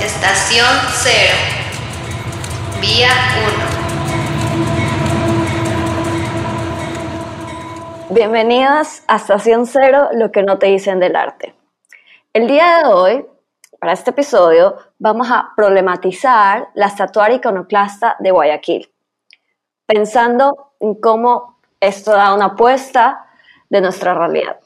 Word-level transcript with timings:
Estación 0.00 0.66
0. 0.92 1.14
Vía 2.80 3.10
1. 8.08 8.14
Bienvenidos 8.14 9.02
a 9.06 9.16
Estación 9.16 9.66
Cero, 9.66 10.08
lo 10.14 10.32
que 10.32 10.42
no 10.42 10.58
te 10.58 10.68
dicen 10.68 11.00
del 11.00 11.16
arte. 11.16 11.54
El 12.32 12.48
día 12.48 12.78
de 12.78 12.86
hoy, 12.86 13.26
para 13.78 13.92
este 13.92 14.10
episodio, 14.10 14.76
vamos 14.98 15.30
a 15.30 15.52
problematizar 15.54 16.70
la 16.74 16.86
estatuaria 16.86 17.36
iconoclasta 17.36 18.16
de 18.20 18.30
Guayaquil, 18.30 18.90
pensando 19.86 20.72
en 20.80 20.94
cómo 20.94 21.59
esto 21.80 22.12
da 22.12 22.34
una 22.34 22.46
apuesta 22.46 23.26
de 23.70 23.80
nuestra 23.80 24.14
realidad. 24.14 24.58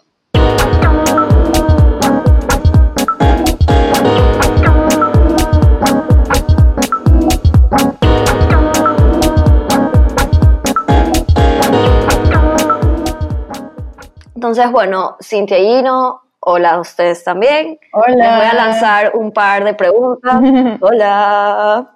Entonces, 14.34 14.70
bueno, 14.70 15.16
Cintia 15.22 15.58
y 15.58 15.66
Gino, 15.76 16.22
hola 16.40 16.72
a 16.72 16.80
ustedes 16.80 17.24
también. 17.24 17.78
Hola. 17.92 18.14
Les 18.16 18.36
voy 18.36 18.46
a 18.46 18.54
lanzar 18.54 19.12
un 19.14 19.32
par 19.32 19.64
de 19.64 19.74
preguntas. 19.74 20.34
hola. 20.80 21.90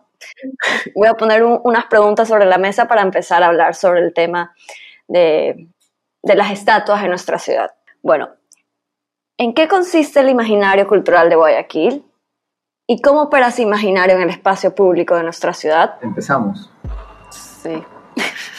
Voy 0.95 1.06
a 1.09 1.14
poner 1.14 1.45
un- 1.45 1.60
unas 1.62 1.87
preguntas 1.87 2.28
sobre 2.28 2.45
la 2.46 2.59
mesa 2.59 2.87
para 2.88 3.02
empezar 3.02 3.42
a 3.42 3.46
hablar 3.46 3.74
sobre 3.74 4.00
el 4.00 4.12
tema 4.14 4.54
de, 5.08 5.68
de 6.22 6.34
las 6.34 6.52
estatuas 6.52 7.02
en 7.02 7.08
nuestra 7.08 7.38
ciudad. 7.38 7.70
Bueno, 8.02 8.28
¿en 9.37 9.54
qué 9.54 9.66
consiste 9.66 10.20
el 10.20 10.28
imaginario 10.28 10.87
cultural 10.87 11.28
de 11.28 11.37
Guayaquil? 11.37 12.04
¿Y 12.87 13.02
cómo 13.02 13.23
opera 13.23 13.48
ese 13.48 13.62
imaginario 13.62 14.16
en 14.16 14.23
el 14.23 14.30
espacio 14.30 14.74
público 14.74 15.15
de 15.16 15.23
nuestra 15.23 15.52
ciudad? 15.52 15.96
Empezamos. 16.02 16.70
Sí. 17.30 17.82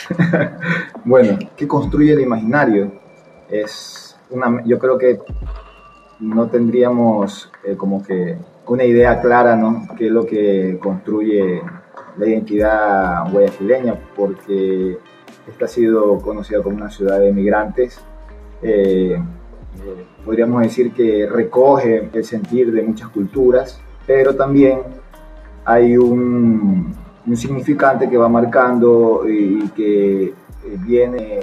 Bueno, 1.06 1.38
¿qué 1.56 1.68
construye 1.68 2.14
el 2.14 2.22
imaginario? 2.22 2.92
Es 3.50 4.18
una, 4.30 4.62
yo 4.66 4.78
creo 4.78 4.98
que 4.98 5.20
no 6.20 6.48
tendríamos 6.50 7.52
eh, 7.64 7.76
como 7.76 8.04
que 8.04 8.38
una 8.68 8.84
idea 8.84 9.20
clara, 9.22 9.56
¿no? 9.56 9.88
¿Qué 9.98 10.08
es 10.08 10.12
lo 10.12 10.26
que 10.26 10.78
construye 10.82 11.62
la 12.18 12.28
identidad 12.28 13.32
guayaquileña? 13.32 13.96
Porque 14.16 14.98
esta 15.48 15.66
ha 15.66 15.68
sido 15.68 16.20
conocida 16.20 16.62
como 16.62 16.76
una 16.76 16.90
ciudad 16.90 17.20
de 17.20 17.32
migrantes. 17.32 18.00
Eh, 18.62 19.18
podríamos 20.26 20.62
decir 20.62 20.92
que 20.92 21.28
recoge 21.28 22.10
el 22.12 22.24
sentir 22.24 22.72
de 22.72 22.82
muchas 22.82 23.10
culturas, 23.10 23.82
pero 24.06 24.36
también 24.36 24.80
hay 25.66 25.98
un, 25.98 26.96
un 27.26 27.38
significante 27.38 28.10
que 28.10 28.18
va 28.18 28.28
marcando 28.28 29.24
y, 29.28 29.64
y 29.64 29.68
que 29.70 30.24
eh, 30.24 30.34
viene, 30.80 31.40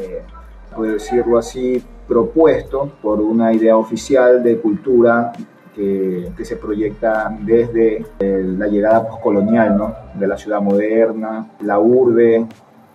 por 0.75 0.91
decirlo 0.91 1.39
así, 1.39 1.83
propuesto 2.07 2.93
por 3.03 3.21
una 3.21 3.53
idea 3.53 3.77
oficial 3.77 4.43
de 4.43 4.59
cultura 4.59 5.33
que, 5.75 6.31
que 6.37 6.45
se 6.45 6.57
proyecta 6.57 7.37
desde 7.41 8.05
eh, 8.19 8.55
la 8.57 8.67
llegada 8.67 9.07
postcolonial, 9.07 9.77
¿no? 9.77 9.95
de 10.15 10.27
la 10.27 10.39
ciudad 10.39 10.61
moderna, 10.61 11.51
la 11.61 11.79
urbe, 11.79 12.47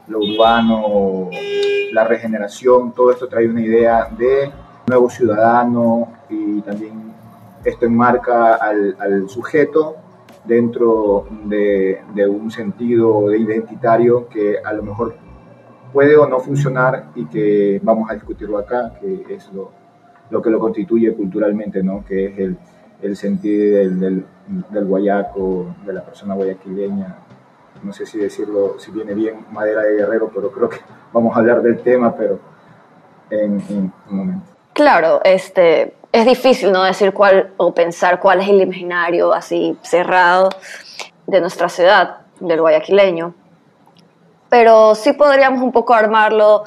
lo 0.07 0.19
urbano, 0.19 1.29
la 1.93 2.03
regeneración, 2.05 2.93
todo 2.93 3.11
esto 3.11 3.27
trae 3.27 3.47
una 3.47 3.61
idea 3.61 4.09
de 4.17 4.51
nuevo 4.87 5.09
ciudadano 5.09 6.11
y 6.29 6.61
también 6.61 7.11
esto 7.63 7.85
enmarca 7.85 8.55
al, 8.55 8.95
al 8.99 9.29
sujeto 9.29 9.95
dentro 10.45 11.27
de, 11.45 12.01
de 12.15 12.27
un 12.27 12.49
sentido 12.49 13.29
de 13.29 13.37
identitario 13.37 14.27
que 14.27 14.57
a 14.63 14.73
lo 14.73 14.83
mejor 14.83 15.15
puede 15.93 16.15
o 16.15 16.27
no 16.27 16.39
funcionar 16.39 17.11
y 17.15 17.25
que 17.25 17.79
vamos 17.83 18.09
a 18.09 18.13
discutirlo 18.15 18.57
acá, 18.57 18.93
que 18.99 19.25
es 19.29 19.51
lo, 19.53 19.71
lo 20.29 20.41
que 20.41 20.49
lo 20.49 20.59
constituye 20.59 21.13
culturalmente, 21.13 21.83
¿no? 21.83 22.03
que 22.05 22.25
es 22.25 22.39
el, 22.39 22.57
el 23.01 23.15
sentir 23.15 23.73
del, 23.73 23.99
del, 23.99 24.25
del 24.69 24.85
guayaco, 24.85 25.75
de 25.85 25.93
la 25.93 26.03
persona 26.03 26.33
guayaquileña. 26.33 27.17
No 27.83 27.93
sé 27.93 28.05
si 28.05 28.17
decirlo, 28.17 28.79
si 28.79 28.91
viene 28.91 29.13
bien 29.13 29.45
madera 29.51 29.81
de 29.81 29.95
guerrero, 29.95 30.31
pero 30.33 30.51
creo 30.51 30.69
que 30.69 30.79
vamos 31.13 31.35
a 31.35 31.39
hablar 31.39 31.61
del 31.61 31.81
tema, 31.81 32.15
pero 32.15 32.39
en, 33.29 33.53
un 33.69 33.93
momento. 34.09 34.45
Claro, 34.73 35.21
este, 35.23 35.95
es 36.11 36.25
difícil 36.25 36.71
no 36.71 36.83
decir 36.83 37.13
cuál 37.13 37.51
o 37.57 37.73
pensar 37.73 38.19
cuál 38.19 38.41
es 38.41 38.49
el 38.49 38.61
imaginario 38.61 39.33
así 39.33 39.77
cerrado 39.81 40.49
de 41.27 41.41
nuestra 41.41 41.69
ciudad, 41.69 42.17
del 42.39 42.61
guayaquileño. 42.61 43.33
Pero 44.49 44.95
sí 44.95 45.13
podríamos 45.13 45.61
un 45.61 45.71
poco 45.71 45.93
armarlo 45.93 46.65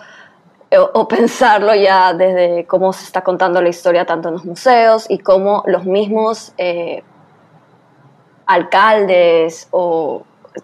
eh, 0.70 0.78
o, 0.78 0.90
o 0.94 1.08
pensarlo 1.08 1.74
ya 1.74 2.14
desde 2.14 2.66
cómo 2.66 2.92
se 2.92 3.04
está 3.04 3.22
contando 3.22 3.60
la 3.60 3.68
historia 3.68 4.06
tanto 4.06 4.28
en 4.28 4.34
los 4.34 4.44
museos 4.44 5.06
y 5.08 5.18
cómo 5.18 5.62
los 5.66 5.84
mismos 5.84 6.54
eh, 6.56 7.02
alcaldes 8.46 9.68
o 9.70 10.22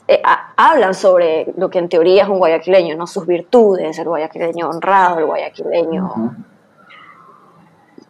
eh, 0.08 0.20
ha- 0.24 0.52
hablan 0.56 0.94
sobre 0.94 1.52
lo 1.56 1.68
que 1.70 1.78
en 1.78 1.88
teoría 1.88 2.22
es 2.24 2.28
un 2.28 2.38
guayaquileño, 2.38 2.96
¿no? 2.96 3.06
sus 3.06 3.26
virtudes, 3.26 3.98
el 3.98 4.06
guayaquileño 4.06 4.68
honrado, 4.68 5.18
el 5.18 5.26
guayaquileño 5.26 6.34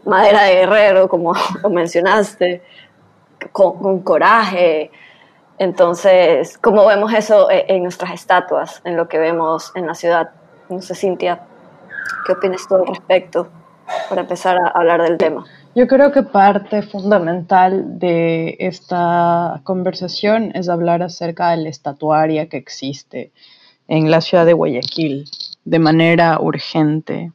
madera 0.04 0.42
de 0.44 0.54
guerrero, 0.54 1.08
como 1.08 1.32
lo 1.62 1.70
mencionaste, 1.70 2.62
con, 3.52 3.78
con 3.78 4.00
coraje. 4.00 4.90
Entonces, 5.58 6.56
¿cómo 6.58 6.86
vemos 6.86 7.12
eso 7.12 7.50
e- 7.50 7.66
en 7.68 7.82
nuestras 7.82 8.12
estatuas, 8.12 8.80
en 8.84 8.96
lo 8.96 9.08
que 9.08 9.18
vemos 9.18 9.72
en 9.74 9.86
la 9.86 9.94
ciudad? 9.94 10.30
No 10.68 10.80
sé, 10.80 10.94
Cintia, 10.94 11.40
¿qué 12.26 12.32
opinas 12.32 12.66
tú 12.66 12.76
al 12.76 12.86
respecto? 12.86 13.48
Para 14.08 14.22
empezar 14.22 14.56
a 14.56 14.68
hablar 14.68 15.02
del 15.02 15.18
tema. 15.18 15.44
Yo 15.72 15.86
creo 15.86 16.10
que 16.10 16.24
parte 16.24 16.82
fundamental 16.82 18.00
de 18.00 18.56
esta 18.58 19.60
conversación 19.62 20.50
es 20.54 20.68
hablar 20.68 21.02
acerca 21.02 21.50
de 21.50 21.58
la 21.58 21.68
estatuaria 21.68 22.48
que 22.48 22.56
existe 22.56 23.30
en 23.86 24.10
la 24.10 24.20
ciudad 24.20 24.46
de 24.46 24.52
Guayaquil 24.52 25.30
de 25.64 25.78
manera 25.78 26.40
urgente, 26.40 27.30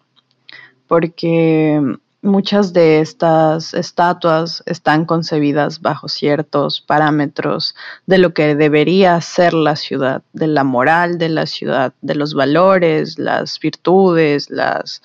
porque 0.85 1.81
muchas 2.22 2.73
de 2.73 3.00
estas 3.00 3.73
estatuas 3.73 4.63
están 4.66 5.06
concebidas 5.06 5.81
bajo 5.81 6.09
ciertos 6.09 6.81
parámetros 6.81 7.73
de 8.06 8.17
lo 8.17 8.34
que 8.34 8.56
debería 8.56 9.22
ser 9.22 9.53
la 9.53 9.78
ciudad, 9.78 10.23
de 10.34 10.47
la 10.47 10.66
moral 10.66 11.17
de 11.17 11.29
la 11.29 11.46
ciudad, 11.46 11.94
de 12.02 12.16
los 12.16 12.34
valores, 12.34 13.17
las 13.17 13.59
virtudes, 13.62 14.50
las 14.50 15.02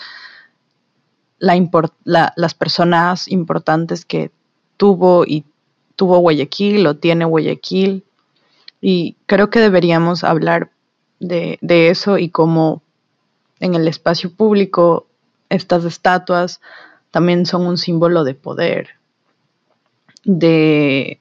las 1.41 2.55
personas 2.55 3.27
importantes 3.28 4.05
que 4.05 4.31
tuvo 4.77 5.25
y 5.27 5.45
tuvo 5.97 6.19
Guayaquil 6.19 6.87
o 6.87 6.97
tiene 6.97 7.25
Guayaquil. 7.25 8.05
Y 8.81 9.17
creo 9.27 9.50
que 9.50 9.61
deberíamos 9.61 10.23
hablar 10.23 10.71
de, 11.19 11.59
de 11.61 11.91
eso 11.91 12.19
y 12.19 12.29
cómo 12.29 12.83
en 13.59 13.75
el 13.75 13.89
espacio 13.89 14.33
público 14.33 15.06
estas 15.49 15.84
estatuas 15.84 16.61
también 17.11 17.45
son 17.45 17.67
un 17.67 17.77
símbolo 17.77 18.25
de 18.25 18.34
poder, 18.34 18.91
de, 20.25 21.21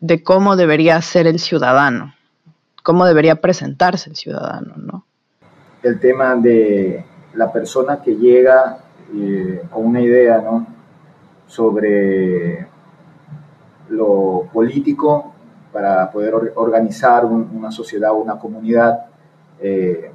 de 0.00 0.22
cómo 0.22 0.56
debería 0.56 1.00
ser 1.00 1.26
el 1.26 1.38
ciudadano, 1.38 2.14
cómo 2.82 3.06
debería 3.06 3.40
presentarse 3.40 4.10
el 4.10 4.16
ciudadano, 4.16 4.74
¿no? 4.76 5.04
el 5.82 6.00
tema 6.00 6.34
de 6.36 7.04
la 7.34 7.52
persona 7.52 8.02
que 8.02 8.16
llega 8.16 8.78
eh, 9.14 9.62
con 9.70 9.86
una 9.86 10.00
idea 10.00 10.38
¿no? 10.40 10.66
sobre 11.46 12.66
lo 13.88 14.48
político 14.52 15.32
para 15.72 16.10
poder 16.10 16.34
or- 16.34 16.52
organizar 16.56 17.24
un- 17.24 17.50
una 17.54 17.70
sociedad 17.70 18.12
o 18.12 18.16
una 18.16 18.38
comunidad 18.38 19.06
eh, 19.60 20.12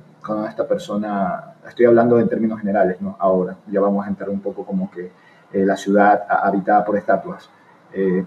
esta 0.47 0.65
persona, 0.65 1.55
estoy 1.67 1.85
hablando 1.85 2.17
en 2.17 2.29
términos 2.29 2.59
generales, 2.59 3.01
¿no? 3.01 3.17
ahora 3.19 3.57
ya 3.67 3.81
vamos 3.81 4.05
a 4.05 4.09
entrar 4.09 4.29
un 4.29 4.39
poco 4.39 4.63
como 4.63 4.89
que 4.89 5.11
eh, 5.51 5.65
la 5.65 5.75
ciudad 5.75 6.23
ha- 6.29 6.47
habitada 6.47 6.85
por 6.85 6.95
estatuas. 6.97 7.49
Eh, 7.93 8.25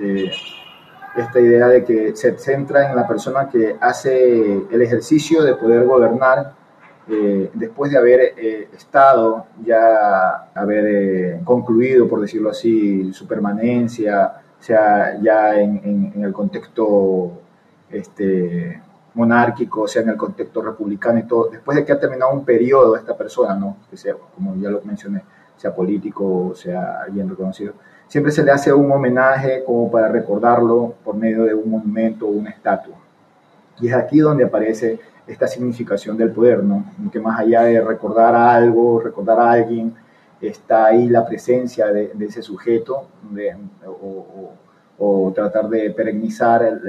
eh, 0.00 0.30
esta 1.16 1.40
idea 1.40 1.66
de 1.66 1.84
que 1.84 2.14
se 2.14 2.38
centra 2.38 2.88
en 2.88 2.94
la 2.94 3.06
persona 3.08 3.48
que 3.48 3.76
hace 3.80 4.62
el 4.70 4.80
ejercicio 4.80 5.42
de 5.42 5.54
poder 5.56 5.84
gobernar 5.86 6.52
eh, 7.10 7.50
después 7.54 7.90
de 7.90 7.96
haber 7.96 8.20
eh, 8.36 8.68
estado, 8.76 9.46
ya 9.64 10.50
haber 10.54 10.84
eh, 10.86 11.40
concluido, 11.42 12.06
por 12.06 12.20
decirlo 12.20 12.50
así, 12.50 13.12
su 13.14 13.26
permanencia, 13.26 14.42
sea 14.60 15.18
ya 15.20 15.58
en, 15.58 16.12
el 16.22 16.32
contexto 16.34 17.32
este, 17.90 18.82
monárquico, 19.14 19.88
sea 19.88 20.02
en 20.02 20.10
el 20.10 20.16
contexto 20.16 20.60
republicano 20.60 21.18
y 21.18 21.22
todo, 21.22 21.48
después 21.50 21.76
de 21.78 21.84
que 21.84 21.92
ha 21.92 21.98
terminado 21.98 22.32
un 22.32 22.44
periodo 22.44 22.94
esta 22.94 23.16
persona, 23.16 23.54
¿no? 23.54 23.78
sea, 23.94 24.14
como 24.34 24.54
ya 24.56 24.68
lo 24.68 24.82
mencioné, 24.82 25.22
sea 25.56 25.74
político 25.74 26.52
sea 26.54 27.00
alguien 27.02 27.28
reconocido, 27.28 27.72
siempre 28.06 28.32
se 28.32 28.42
le 28.42 28.50
hace 28.50 28.70
un 28.70 28.92
homenaje 28.92 29.64
como 29.64 29.90
para 29.90 30.08
recordarlo 30.08 30.94
por 31.02 31.16
medio 31.16 31.44
de 31.44 31.54
un 31.54 31.70
monumento 31.70 32.26
o 32.26 32.30
una 32.30 32.50
estatua. 32.50 32.96
Y 33.80 33.88
es 33.88 33.94
aquí 33.94 34.18
donde 34.18 34.44
aparece 34.44 34.98
esta 35.28 35.46
significación 35.46 36.16
del 36.16 36.30
poder, 36.30 36.64
¿no? 36.64 36.84
Que 37.12 37.20
más 37.20 37.38
allá 37.38 37.62
de 37.62 37.80
recordar 37.80 38.34
a 38.34 38.52
algo, 38.52 39.00
recordar 39.00 39.38
a 39.38 39.52
alguien, 39.52 39.94
está 40.40 40.86
ahí 40.86 41.08
la 41.08 41.26
presencia 41.26 41.86
de, 41.88 42.12
ese 42.20 42.42
sujeto 42.42 43.08
o, 44.98 45.32
tratar 45.34 45.68
de 45.68 45.90
perennizar 45.90 46.80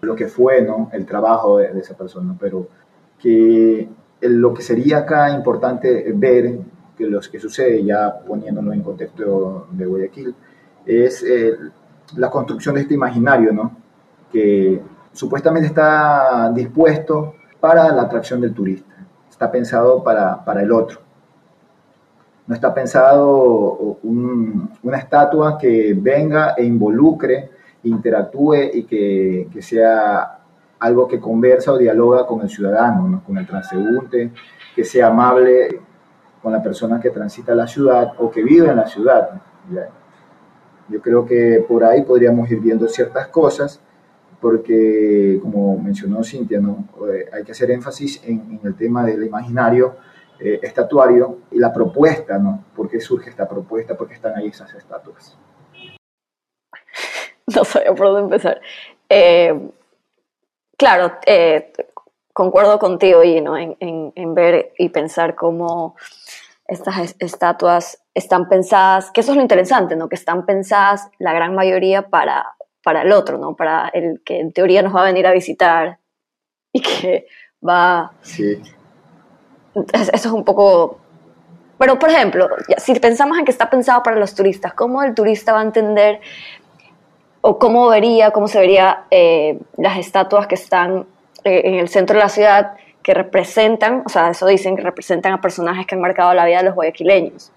lo 0.00 0.14
que 0.14 0.26
fue, 0.26 0.62
¿no? 0.62 0.90
El 0.92 1.06
trabajo 1.06 1.58
de, 1.58 1.78
esa 1.78 1.96
persona. 1.96 2.36
Pero 2.38 2.68
que 3.18 3.88
lo 4.20 4.52
que 4.52 4.62
sería 4.62 4.98
acá 4.98 5.30
importante 5.30 6.12
ver, 6.14 6.58
que 6.96 7.06
lo 7.06 7.20
que 7.20 7.40
sucede, 7.40 7.82
ya 7.82 8.20
poniéndolo 8.20 8.72
en 8.72 8.82
contexto 8.82 9.68
de 9.72 9.86
Guayaquil, 9.86 10.34
es 10.84 11.22
eh, 11.22 11.56
la 12.16 12.30
construcción 12.30 12.74
de 12.74 12.82
este 12.82 12.94
imaginario, 12.94 13.52
¿no? 13.52 13.76
Que 14.30 14.80
supuestamente 15.12 15.66
está 15.66 16.52
dispuesto 16.54 17.34
para 17.60 17.92
la 17.92 18.02
atracción 18.02 18.40
del 18.40 18.54
turista, 18.54 18.94
está 19.28 19.50
pensado 19.50 20.02
para, 20.02 20.44
para 20.44 20.62
el 20.62 20.72
otro. 20.72 21.00
No 22.46 22.54
está 22.54 22.74
pensado 22.74 23.98
una 24.02 24.98
estatua 24.98 25.56
que 25.56 25.94
venga 25.96 26.54
e 26.56 26.64
involucre, 26.64 27.50
interactúe 27.84 28.70
y 28.74 28.82
que, 28.84 29.48
que, 29.52 29.62
sea 29.62 30.38
algo 30.80 31.06
que 31.06 31.20
conversa 31.20 31.72
o 31.72 31.78
dialoga 31.78 32.26
con 32.26 32.40
el 32.40 32.48
ciudadano, 32.48 33.08
¿no? 33.08 33.24
con 33.24 33.38
el 33.38 33.46
transeúnte, 33.46 34.32
que 34.74 34.84
sea 34.84 35.08
amable 35.08 35.80
con 36.42 36.52
la 36.52 36.62
persona 36.62 37.00
que 37.00 37.10
transita 37.10 37.54
la 37.54 37.66
ciudad 37.66 38.14
o 38.18 38.30
que 38.30 38.42
vive 38.42 38.68
en 38.68 38.76
la 38.76 38.86
ciudad. 38.86 39.30
Yo 40.88 41.00
creo 41.00 41.24
que 41.24 41.64
por 41.68 41.84
ahí 41.84 42.02
podríamos 42.02 42.50
ir 42.50 42.60
viendo 42.60 42.88
ciertas 42.88 43.28
cosas 43.28 43.80
porque, 44.40 45.38
como 45.42 45.78
mencionó 45.78 46.24
Cintia, 46.24 46.60
¿no? 46.60 46.88
Eh, 47.12 47.28
hay 47.32 47.44
que 47.44 47.52
hacer 47.52 47.70
énfasis 47.70 48.22
en, 48.24 48.60
el 48.64 48.74
tema 48.74 49.04
del 49.04 49.24
imaginario 49.24 49.96
eh, 50.38 50.58
estatuario 50.62 51.40
y 51.50 51.58
la 51.58 51.72
propuesta, 51.72 52.38
¿no? 52.38 52.64
¿Por 52.74 52.88
qué 52.88 53.00
surge 53.00 53.30
esta 53.30 53.48
propuesta? 53.48 53.96
¿Por 53.96 54.08
qué 54.08 54.14
están 54.14 54.36
ahí 54.36 54.48
esas 54.48 54.72
estatuas? 54.74 55.38
No 57.52 57.64
sabía 57.64 57.92
por 57.92 58.06
dónde 58.06 58.20
empezar. 58.20 58.60
Eh, 59.08 59.70
claro, 60.78 61.14
concuerdo 62.32 62.78
contigo, 62.78 63.24
y 63.24 63.40
¿no? 63.40 63.58
En, 63.58 63.76
en, 63.80 64.34
ver 64.36 64.72
y 64.78 64.88
pensar 64.90 65.34
cómo 65.34 65.96
estas 66.68 67.16
estatuas 67.18 68.04
están 68.14 68.48
pensadas, 68.48 69.10
que 69.10 69.22
eso 69.22 69.32
es 69.32 69.36
lo 69.36 69.42
interesante, 69.42 69.96
¿no? 69.96 70.08
Que 70.08 70.14
están 70.14 70.46
pensadas 70.46 71.10
la 71.18 71.32
gran 71.32 71.56
mayoría 71.56 72.08
para 72.08 72.54
para 72.82 73.02
el 73.02 73.12
otro, 73.12 73.38
¿no? 73.38 73.54
Para 73.54 73.88
el 73.88 74.20
que 74.24 74.40
en 74.40 74.52
teoría 74.52 74.82
nos 74.82 74.94
va 74.94 75.02
a 75.02 75.06
venir 75.06 75.26
a 75.26 75.32
visitar 75.32 75.98
y 76.72 76.80
que 76.80 77.26
va... 77.66 78.12
Sí. 78.22 78.60
Eso 79.92 80.10
es 80.12 80.26
un 80.26 80.44
poco... 80.44 80.98
Pero, 81.78 81.98
por 81.98 82.10
ejemplo, 82.10 82.48
si 82.76 82.94
pensamos 82.94 83.38
en 83.38 83.44
que 83.44 83.50
está 83.50 83.70
pensado 83.70 84.02
para 84.02 84.16
los 84.16 84.34
turistas, 84.34 84.74
¿cómo 84.74 85.02
el 85.02 85.14
turista 85.14 85.52
va 85.52 85.60
a 85.60 85.62
entender 85.62 86.20
o 87.40 87.58
cómo 87.58 87.88
vería, 87.88 88.32
cómo 88.32 88.48
se 88.48 88.58
vería 88.58 89.04
eh, 89.10 89.58
las 89.78 89.96
estatuas 89.96 90.46
que 90.46 90.56
están 90.56 91.06
eh, 91.44 91.62
en 91.64 91.74
el 91.76 91.88
centro 91.88 92.16
de 92.16 92.22
la 92.22 92.28
ciudad 92.28 92.72
que 93.02 93.14
representan, 93.14 94.02
o 94.04 94.10
sea, 94.10 94.28
eso 94.28 94.46
dicen 94.46 94.76
que 94.76 94.82
representan 94.82 95.32
a 95.32 95.40
personajes 95.40 95.86
que 95.86 95.94
han 95.94 96.02
marcado 96.02 96.34
la 96.34 96.44
vida 96.44 96.58
de 96.58 96.64
los 96.64 96.74
guayaquileños? 96.74 97.50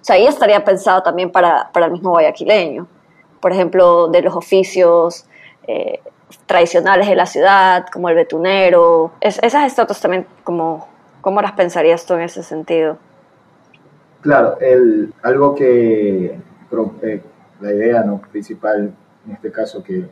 O 0.00 0.04
sea, 0.04 0.14
ahí 0.14 0.26
estaría 0.26 0.64
pensado 0.64 1.02
también 1.02 1.32
para, 1.32 1.70
para 1.72 1.86
el 1.86 1.92
mismo 1.92 2.10
guayaquileño 2.10 2.86
por 3.44 3.52
ejemplo, 3.52 4.08
de 4.08 4.22
los 4.22 4.34
oficios 4.34 5.26
eh, 5.66 6.00
tradicionales 6.46 7.06
de 7.10 7.14
la 7.14 7.26
ciudad, 7.26 7.84
como 7.92 8.08
el 8.08 8.14
betunero. 8.14 9.12
esas 9.20 9.66
estatuas 9.66 10.00
también, 10.00 10.24
como, 10.44 10.88
¿cómo 11.20 11.42
las 11.42 11.52
pensarías 11.52 12.06
tú 12.06 12.14
en 12.14 12.22
ese 12.22 12.42
sentido? 12.42 12.96
Claro, 14.22 14.58
el, 14.60 15.12
algo 15.22 15.54
que 15.54 16.38
eh, 17.02 17.22
la 17.60 17.70
idea 17.70 18.02
¿no? 18.02 18.22
principal, 18.32 18.94
en 19.26 19.32
este 19.32 19.52
caso, 19.52 19.84
que 19.84 20.06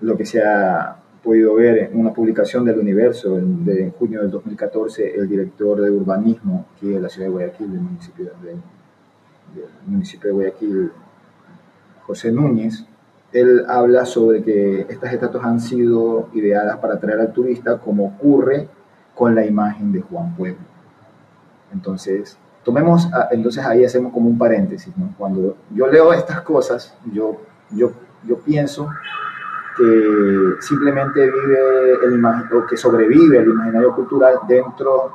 lo 0.00 0.16
que 0.16 0.24
se 0.24 0.40
ha 0.44 0.94
podido 1.24 1.56
ver 1.56 1.76
en 1.76 1.98
una 1.98 2.12
publicación 2.14 2.64
del 2.64 2.78
Universo 2.78 3.36
de 3.36 3.92
junio 3.98 4.20
del 4.20 4.30
2014, 4.30 5.16
el 5.16 5.28
director 5.28 5.80
de 5.80 5.90
urbanismo 5.90 6.66
de 6.80 7.00
la 7.00 7.08
ciudad 7.08 7.26
de 7.26 7.32
Guayaquil, 7.32 7.72
del 7.72 7.80
municipio 7.80 8.26
de, 8.26 8.50
del 8.50 8.60
municipio 9.88 10.28
de 10.28 10.34
Guayaquil, 10.34 10.92
José 12.10 12.32
Núñez, 12.32 12.84
él 13.32 13.64
habla 13.68 14.04
sobre 14.04 14.42
que 14.42 14.80
estas 14.88 15.12
estatuas 15.12 15.44
han 15.44 15.60
sido 15.60 16.28
ideadas 16.32 16.76
para 16.78 16.94
atraer 16.94 17.20
al 17.20 17.32
turista 17.32 17.78
como 17.78 18.06
ocurre 18.06 18.68
con 19.14 19.36
la 19.36 19.46
imagen 19.46 19.92
de 19.92 20.00
Juan 20.00 20.34
Pueblo. 20.34 20.58
Entonces, 21.72 22.36
tomemos, 22.64 23.08
entonces 23.30 23.64
ahí 23.64 23.84
hacemos 23.84 24.12
como 24.12 24.28
un 24.28 24.36
paréntesis, 24.36 24.92
¿no? 24.96 25.14
Cuando 25.16 25.56
yo 25.72 25.86
leo 25.86 26.12
estas 26.12 26.40
cosas, 26.40 26.96
yo, 27.12 27.40
yo, 27.70 27.92
yo 28.24 28.38
pienso 28.38 28.88
que 29.76 30.54
simplemente 30.58 31.30
vive 31.30 32.06
el 32.06 32.24
o 32.24 32.66
que 32.66 32.76
sobrevive 32.76 33.38
el 33.38 33.50
imaginario 33.50 33.94
cultural 33.94 34.34
dentro 34.48 35.12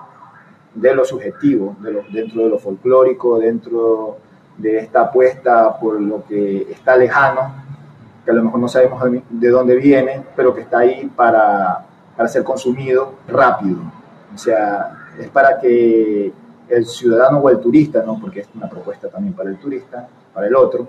de 0.74 0.96
lo 0.96 1.04
subjetivo, 1.04 1.76
de 1.82 1.92
lo, 1.92 2.04
dentro 2.10 2.44
de 2.44 2.50
lo 2.52 2.58
folclórico, 2.58 3.38
dentro 3.38 4.18
de 4.58 4.78
esta 4.80 5.02
apuesta 5.02 5.78
por 5.80 6.00
lo 6.00 6.26
que 6.26 6.68
está 6.72 6.96
lejano, 6.96 7.54
que 8.24 8.32
a 8.32 8.34
lo 8.34 8.44
mejor 8.44 8.60
no 8.60 8.68
sabemos 8.68 9.04
de 9.30 9.50
dónde 9.50 9.76
viene, 9.76 10.24
pero 10.36 10.54
que 10.54 10.62
está 10.62 10.80
ahí 10.80 11.12
para, 11.16 11.86
para 12.16 12.30
ser 12.30 12.44
consumido 12.44 13.16
rápido. 13.28 13.78
O 14.34 14.38
sea, 14.38 15.10
es 15.20 15.30
para 15.30 15.60
que 15.60 16.34
el 16.68 16.86
ciudadano 16.86 17.40
o 17.40 17.50
el 17.50 17.60
turista, 17.60 18.04
¿no? 18.04 18.20
porque 18.20 18.42
es 18.42 18.50
una 18.56 18.70
propuesta 18.70 19.08
también 19.10 19.34
para 19.34 19.50
el 19.50 19.58
turista, 19.58 20.08
para 20.34 20.48
el 20.48 20.56
otro, 20.56 20.88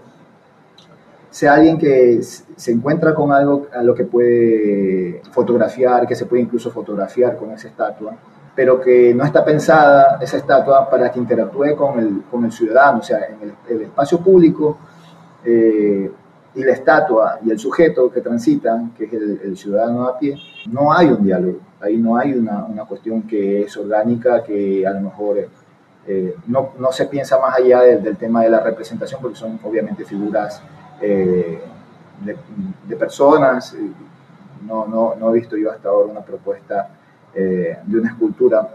sea 1.31 1.55
alguien 1.55 1.77
que 1.77 2.23
se 2.23 2.73
encuentra 2.73 3.15
con 3.15 3.31
algo 3.31 3.67
a 3.75 3.83
lo 3.83 3.95
que 3.95 4.05
puede 4.05 5.21
fotografiar, 5.33 6.07
que 6.07 6.15
se 6.15 6.25
puede 6.25 6.43
incluso 6.43 6.71
fotografiar 6.71 7.37
con 7.37 7.51
esa 7.51 7.69
estatua, 7.69 8.17
pero 8.57 8.81
que 8.81 9.13
no 9.15 9.23
está 9.23 9.45
pensada 9.45 10.19
esa 10.21 10.39
estatua 10.39 10.89
para 10.89 11.13
que 11.13 11.19
interactúe 11.19 11.77
con 11.77 11.99
el, 11.99 12.23
con 12.31 12.43
el 12.47 12.51
ciudadano, 12.51 13.01
o 13.01 13.03
sea, 13.03 13.19
en 13.27 13.55
el, 13.69 13.83
espacio 13.83 14.19
público 14.19 14.79
eh, 15.45 16.11
y 16.55 16.65
la 16.65 16.73
estatua 16.73 17.39
y 17.45 17.51
el 17.51 17.59
sujeto 17.59 18.11
que 18.11 18.23
transitan, 18.23 18.95
que 18.95 19.05
es 19.05 19.13
el, 19.13 19.57
ciudadano 19.59 20.07
a 20.07 20.19
pie, 20.19 20.39
no 20.71 20.91
hay 20.91 21.09
un 21.09 21.23
diálogo, 21.23 21.59
ahí 21.83 21.99
no 21.99 22.17
hay 22.17 22.33
una, 22.33 22.65
una 22.65 22.87
cuestión 22.87 23.23
que 23.25 23.65
es 23.65 23.77
orgánica, 23.77 24.43
que 24.43 24.87
a 24.87 24.93
lo 24.93 25.03
mejor 25.03 25.37
eh, 26.07 26.37
no, 26.47 26.71
no, 26.79 26.91
se 26.93 27.05
piensa 27.07 27.39
más 27.39 27.59
allá 27.59 27.83
del, 27.83 28.17
tema 28.17 28.43
de 28.43 28.49
la 28.49 28.61
representación, 28.61 29.21
porque 29.21 29.37
son 29.37 29.61
obviamente 29.65 30.07
figuras 30.07 30.63
eh, 31.03 31.61
de, 32.25 32.37
de, 32.89 32.97
personas, 32.97 33.77
no, 34.67 34.87
no, 34.87 35.15
no 35.15 35.31
he 35.31 35.35
visto 35.35 35.59
yo 35.59 35.71
hasta 35.71 35.91
ahora 35.91 36.11
una 36.11 36.23
propuesta 36.23 36.89
eh, 37.37 37.79
de 37.85 37.99
una 37.99 38.09
escultura. 38.09 38.67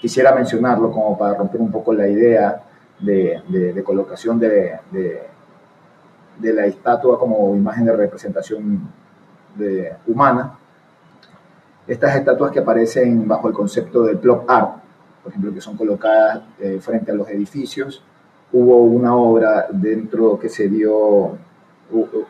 Quisiera 0.00 0.34
mencionarlo 0.34 0.90
como 0.90 1.16
para 1.16 1.34
romper 1.34 1.60
un 1.60 1.70
poco 1.70 1.92
la 1.92 2.08
idea 2.08 2.62
de, 2.98 3.82
colocación 3.84 4.40
de, 4.40 4.76
de, 4.90 6.52
la 6.52 6.66
estatua 6.66 7.18
como 7.18 7.54
imagen 7.54 7.84
de 7.84 7.96
representación 7.96 8.90
humana. 10.06 10.58
Estas 11.86 12.16
estatuas 12.16 12.50
que 12.50 12.58
aparecen 12.58 13.26
bajo 13.26 13.48
el 13.48 13.54
concepto 13.54 14.02
del 14.02 14.18
plop 14.18 14.48
art, 14.50 14.70
por 15.22 15.30
ejemplo, 15.30 15.54
que 15.54 15.60
son 15.60 15.76
colocadas 15.76 16.42
eh, 16.58 16.78
frente 16.80 17.12
a 17.12 17.14
los 17.14 17.28
edificios, 17.28 18.02
hubo 18.52 18.82
una 18.82 19.14
obra 19.14 19.68
dentro 19.70 20.38
que 20.38 20.48
se 20.48 20.68
dio 20.68 21.38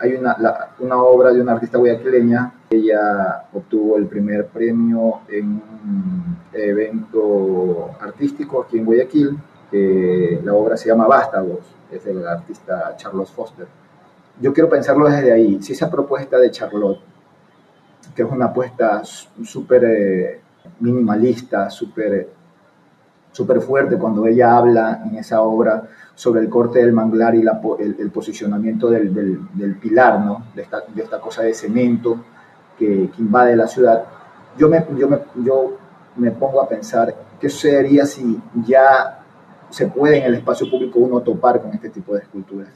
hay 0.00 0.14
una, 0.14 0.36
una, 0.78 0.96
obra 0.98 1.32
de 1.32 1.40
una 1.40 1.52
artista 1.52 1.78
guayaquileña, 1.78 2.52
ella 2.70 3.44
obtuvo 3.52 3.96
el 3.96 4.06
primer 4.06 4.46
premio 4.46 5.20
en 5.28 5.46
un 5.46 6.36
evento 6.52 7.90
artístico 8.00 8.62
aquí 8.62 8.78
en 8.78 8.84
Guayaquil, 8.84 9.38
que 9.70 10.40
la 10.42 10.54
obra 10.54 10.76
se 10.76 10.88
llama 10.88 11.06
Vástagos, 11.06 11.60
es 11.90 12.04
del 12.04 12.26
artista 12.26 12.94
Charlotte 12.96 13.28
Foster. 13.28 13.66
Yo 14.40 14.52
quiero 14.52 14.68
pensarlo 14.68 15.08
desde 15.08 15.32
ahí, 15.32 15.62
si 15.62 15.72
esa 15.72 15.90
propuesta 15.90 16.38
de 16.38 16.50
Charlotte, 16.50 17.00
que 18.14 18.22
es 18.22 18.30
una 18.30 18.46
apuesta 18.46 19.02
súper 19.04 19.84
eh, 19.84 20.40
minimalista, 20.80 21.70
súper 21.70 22.28
súper 23.32 23.60
fuerte 23.60 23.96
cuando 23.96 24.26
ella 24.26 24.56
habla 24.56 25.02
en 25.04 25.16
esa 25.16 25.42
obra 25.42 25.84
sobre 26.14 26.40
el 26.40 26.48
corte 26.48 26.80
del 26.80 26.92
manglar 26.92 27.36
y 27.36 27.44
el, 27.78 28.10
posicionamiento 28.10 28.90
del, 28.90 29.76
pilar, 29.80 30.20
¿no? 30.24 30.46
de, 30.56 30.62
esta, 30.62 31.20
cosa 31.20 31.42
de 31.42 31.54
cemento 31.54 32.24
que, 32.78 33.10
que 33.10 33.22
invade 33.22 33.56
la 33.56 33.66
ciudad, 33.66 34.04
yo 34.56 34.68
me, 34.68 34.84
yo, 34.96 35.08
me, 35.08 35.18
yo 35.44 35.76
me 36.16 36.30
pongo 36.30 36.60
a 36.60 36.68
pensar 36.68 37.14
qué 37.40 37.48
sucedería 37.48 38.06
si 38.06 38.40
ya 38.66 39.20
se 39.70 39.86
puede 39.86 40.18
en 40.18 40.24
el 40.24 40.34
espacio 40.34 40.70
público 40.70 40.98
uno 40.98 41.20
topar 41.20 41.60
con 41.60 41.72
este 41.72 41.90
tipo 41.90 42.14
de 42.14 42.20
esculturas. 42.20 42.70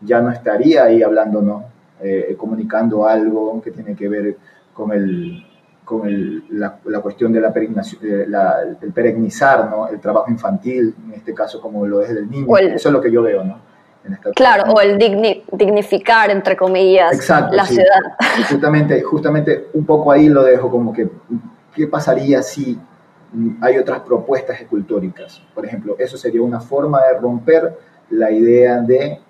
Ya 0.00 0.20
no 0.20 0.30
estaría 0.30 0.84
ahí 0.84 1.02
hablando, 1.02 1.42
¿no? 1.42 1.64
Eh, 2.00 2.34
comunicando 2.38 3.06
algo 3.06 3.60
que 3.62 3.70
tiene 3.70 3.96
que 3.96 4.08
ver 4.08 4.36
con 4.74 4.92
el, 4.92 5.42
con 5.84 6.06
el, 6.06 6.44
la, 6.50 6.78
la, 6.84 7.00
cuestión 7.00 7.32
de 7.32 7.40
la, 7.40 7.50
de 7.50 8.26
la 8.26 8.56
el 8.80 8.92
peregnizar, 8.92 9.70
¿no? 9.70 9.88
El 9.88 10.00
trabajo 10.00 10.30
infantil, 10.30 10.94
en 11.06 11.14
este 11.14 11.32
caso 11.32 11.60
como 11.60 11.86
lo 11.86 12.02
es 12.02 12.14
del 12.14 12.30
niño. 12.30 12.56
El, 12.58 12.74
Eso 12.74 12.90
es 12.90 12.92
lo 12.92 13.00
que 13.00 13.10
yo 13.10 13.22
veo, 13.22 13.42
¿no? 13.42 13.58
Claro, 14.34 14.72
o 14.72 14.80
el 14.80 14.98
digni, 14.98 15.44
dignificar, 15.52 16.30
entre 16.30 16.56
comillas, 16.56 17.14
Exacto, 17.14 17.54
la 17.54 17.66
sí. 17.66 17.74
ciudad. 17.74 18.00
Justamente, 18.48 19.02
justamente 19.02 19.68
un 19.74 19.84
poco 19.84 20.12
ahí 20.12 20.28
lo 20.28 20.42
dejo 20.44 20.70
como 20.70 20.92
que, 20.92 21.08
¿qué 21.74 21.86
pasaría 21.86 22.42
si 22.42 22.78
hay 23.60 23.78
otras 23.78 24.00
propuestas 24.00 24.60
escultóricas? 24.60 25.42
Por 25.54 25.66
ejemplo, 25.66 25.96
eso 25.98 26.16
sería 26.16 26.42
una 26.42 26.60
forma 26.60 27.00
de 27.02 27.18
romper 27.18 27.78
la 28.10 28.30
idea 28.30 28.80
de 28.80 29.20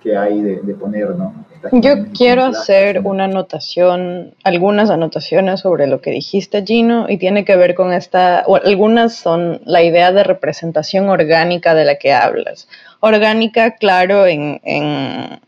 que 0.00 0.16
hay 0.16 0.42
de, 0.42 0.60
de 0.62 0.74
poner, 0.74 1.10
¿no? 1.10 1.32
Yo 1.70 2.06
quiero 2.12 2.44
hacer 2.44 3.00
una 3.04 3.24
anotación, 3.24 4.34
algunas 4.42 4.90
anotaciones 4.90 5.60
sobre 5.60 5.86
lo 5.86 6.00
que 6.00 6.10
dijiste, 6.10 6.64
Gino, 6.66 7.06
y 7.08 7.18
tiene 7.18 7.44
que 7.44 7.56
ver 7.56 7.74
con 7.74 7.92
esta, 7.92 8.42
o 8.46 8.56
algunas 8.56 9.14
son 9.14 9.60
la 9.64 9.82
idea 9.82 10.12
de 10.12 10.24
representación 10.24 11.08
orgánica 11.08 11.74
de 11.74 11.84
la 11.84 11.96
que 11.96 12.12
hablas. 12.12 12.68
Orgánica, 13.00 13.76
claro, 13.76 14.26
en, 14.26 14.60
en, 14.64 15.40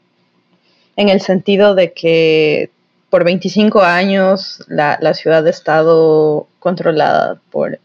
en 0.96 1.08
el 1.08 1.20
sentido 1.20 1.74
de 1.74 1.92
que 1.92 2.70
por 3.10 3.24
25 3.24 3.82
años 3.82 4.64
la, 4.68 4.98
la 5.00 5.14
ciudad 5.14 5.46
ha 5.46 5.50
estado 5.50 6.46
controlada 6.58 7.38
por 7.50 7.78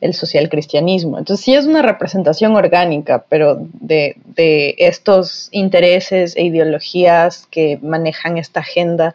el 0.00 0.14
social 0.14 0.48
cristianismo. 0.48 1.18
Entonces 1.18 1.44
sí 1.44 1.54
es 1.54 1.66
una 1.66 1.82
representación 1.82 2.56
orgánica, 2.56 3.24
pero 3.28 3.58
de, 3.60 4.16
de, 4.24 4.74
estos 4.78 5.48
intereses 5.52 6.36
e 6.36 6.44
ideologías 6.44 7.46
que 7.50 7.78
manejan 7.82 8.38
esta 8.38 8.60
agenda 8.60 9.14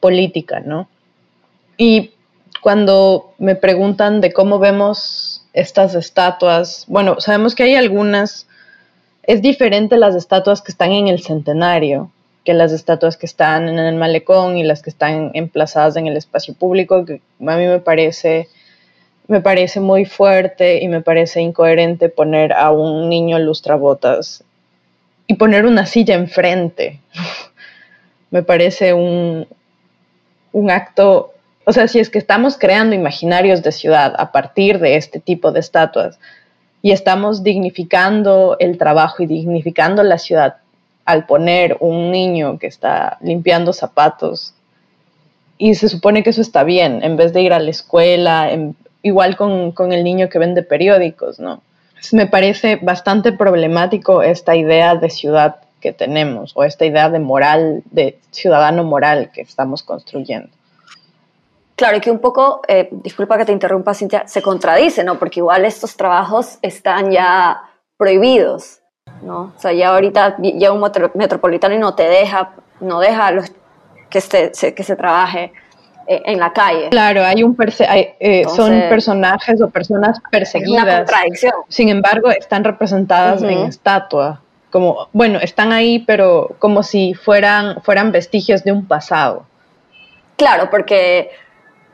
política, 0.00 0.60
¿no? 0.60 0.88
Y 1.76 2.12
cuando 2.60 3.34
me 3.38 3.56
preguntan 3.56 4.20
de 4.20 4.32
cómo 4.32 4.58
vemos 4.58 5.44
estas 5.52 5.94
estatuas, 5.94 6.84
bueno, 6.86 7.20
sabemos 7.20 7.54
que 7.54 7.64
hay 7.64 7.74
algunas, 7.74 8.46
es 9.24 9.42
diferente 9.42 9.96
las 9.96 10.14
estatuas 10.14 10.62
que 10.62 10.70
están 10.70 10.92
en 10.92 11.08
el 11.08 11.22
centenario 11.22 12.10
que 12.44 12.54
las 12.54 12.72
estatuas 12.72 13.16
que 13.16 13.26
están 13.26 13.68
en 13.68 13.78
el 13.78 13.96
malecón 13.96 14.58
y 14.58 14.64
las 14.64 14.82
que 14.82 14.90
están 14.90 15.30
emplazadas 15.34 15.96
en 15.96 16.06
el 16.06 16.16
espacio 16.16 16.54
público, 16.54 17.04
que 17.04 17.20
a 17.40 17.56
mí 17.56 17.66
me 17.66 17.78
parece 17.78 18.48
me 19.32 19.40
parece 19.40 19.80
muy 19.80 20.04
fuerte 20.04 20.82
y 20.82 20.88
me 20.88 21.00
parece 21.00 21.40
incoherente 21.40 22.10
poner 22.10 22.52
a 22.52 22.70
un 22.70 23.08
niño 23.08 23.38
lustrabotas 23.38 24.44
y 25.26 25.34
poner 25.34 25.64
una 25.64 25.86
silla 25.86 26.16
enfrente. 26.16 27.00
me 28.30 28.42
parece 28.42 28.92
un, 28.92 29.46
un 30.52 30.70
acto, 30.70 31.32
o 31.64 31.72
sea, 31.72 31.88
si 31.88 31.98
es 31.98 32.10
que 32.10 32.18
estamos 32.18 32.58
creando 32.58 32.94
imaginarios 32.94 33.62
de 33.62 33.72
ciudad 33.72 34.12
a 34.18 34.32
partir 34.32 34.78
de 34.80 34.96
este 34.96 35.18
tipo 35.18 35.50
de 35.50 35.60
estatuas 35.60 36.18
y 36.82 36.90
estamos 36.90 37.42
dignificando 37.42 38.56
el 38.58 38.76
trabajo 38.76 39.22
y 39.22 39.26
dignificando 39.26 40.02
la 40.02 40.18
ciudad 40.18 40.56
al 41.06 41.24
poner 41.24 41.78
un 41.80 42.10
niño 42.10 42.58
que 42.58 42.66
está 42.66 43.16
limpiando 43.22 43.72
zapatos 43.72 44.52
y 45.56 45.74
se 45.74 45.88
supone 45.88 46.22
que 46.22 46.30
eso 46.30 46.42
está 46.42 46.64
bien, 46.64 47.02
en 47.02 47.16
vez 47.16 47.32
de 47.32 47.40
ir 47.40 47.52
a 47.52 47.60
la 47.60 47.70
escuela, 47.70 48.52
en, 48.52 48.76
igual 49.02 49.36
con, 49.36 49.72
con, 49.72 49.92
el 49.92 50.04
niño 50.04 50.28
que 50.28 50.38
vende 50.38 50.62
periódicos, 50.62 51.38
¿no? 51.38 51.62
Me 52.12 52.26
parece 52.26 52.76
bastante 52.76 53.32
problemático 53.32 54.22
esta 54.22 54.56
idea 54.56 54.96
de 54.96 55.10
ciudad 55.10 55.56
que 55.80 55.92
tenemos 55.92 56.52
o 56.54 56.64
esta 56.64 56.84
idea 56.84 57.10
de 57.10 57.18
moral, 57.18 57.82
de 57.90 58.18
ciudadano 58.30 58.84
moral 58.84 59.30
que 59.32 59.42
estamos 59.42 59.82
construyendo. 59.82 60.48
Claro, 61.76 61.96
y 61.96 62.00
que 62.00 62.10
un 62.10 62.20
poco, 62.20 62.62
eh, 62.68 62.88
disculpa 62.92 63.36
que 63.38 63.44
te 63.44 63.52
interrumpa, 63.52 63.94
Cintia, 63.94 64.26
se 64.28 64.42
contradice, 64.42 65.02
¿no? 65.04 65.18
Porque 65.18 65.40
igual 65.40 65.64
estos 65.64 65.96
trabajos 65.96 66.58
están 66.62 67.10
ya 67.10 67.62
prohibidos, 67.96 68.80
¿no? 69.22 69.52
O 69.56 69.60
sea, 69.60 69.72
ya 69.72 69.90
ahorita 69.90 70.36
ya 70.38 70.72
un 70.72 70.80
metropolitano 71.14 71.78
no 71.78 71.94
te 71.94 72.04
deja, 72.04 72.52
no 72.80 73.00
deja 73.00 73.32
los, 73.32 73.52
que, 74.10 74.20
se, 74.20 74.74
que 74.74 74.84
se 74.84 74.96
trabaje 74.96 75.52
en 76.06 76.38
la 76.38 76.52
calle. 76.52 76.88
Claro, 76.90 77.24
hay 77.24 77.42
un 77.42 77.56
hay, 77.88 78.00
eh, 78.00 78.40
Entonces, 78.40 78.56
son 78.56 78.88
personajes 78.88 79.60
o 79.62 79.70
personas 79.70 80.20
perseguidas. 80.30 80.84
Una 80.84 80.96
contradicción. 80.98 81.52
Sin 81.68 81.88
embargo, 81.88 82.30
están 82.30 82.64
representadas 82.64 83.42
uh 83.42 83.46
-huh. 83.46 83.52
en 83.52 83.58
estatua. 83.68 84.40
Como, 84.70 85.08
bueno, 85.12 85.38
están 85.38 85.72
ahí, 85.72 85.98
pero 86.00 86.56
como 86.58 86.82
si 86.82 87.14
fueran, 87.14 87.82
fueran 87.82 88.10
vestigios 88.10 88.64
de 88.64 88.72
un 88.72 88.86
pasado. 88.86 89.44
Claro, 90.36 90.70
porque 90.70 91.30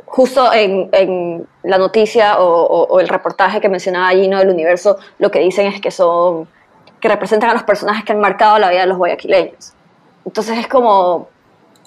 justo 0.06 0.52
en, 0.52 0.88
en 0.92 1.46
la 1.64 1.78
noticia 1.78 2.38
o, 2.38 2.46
o, 2.46 2.86
o, 2.86 3.00
el 3.00 3.08
reportaje 3.08 3.60
que 3.60 3.68
mencionaba 3.68 4.10
Gino 4.10 4.38
del 4.38 4.48
universo, 4.48 4.96
lo 5.18 5.30
que 5.30 5.40
dicen 5.40 5.66
es 5.66 5.80
que 5.80 5.90
son 5.90 6.48
que 7.00 7.08
representan 7.08 7.50
a 7.50 7.52
los 7.54 7.62
personajes 7.62 8.04
que 8.04 8.12
han 8.12 8.20
marcado 8.20 8.58
la 8.58 8.70
vida 8.70 8.80
de 8.80 8.86
los 8.86 8.98
guayaquileños. 8.98 9.72
Entonces 10.24 10.58
es 10.58 10.66
como, 10.66 11.28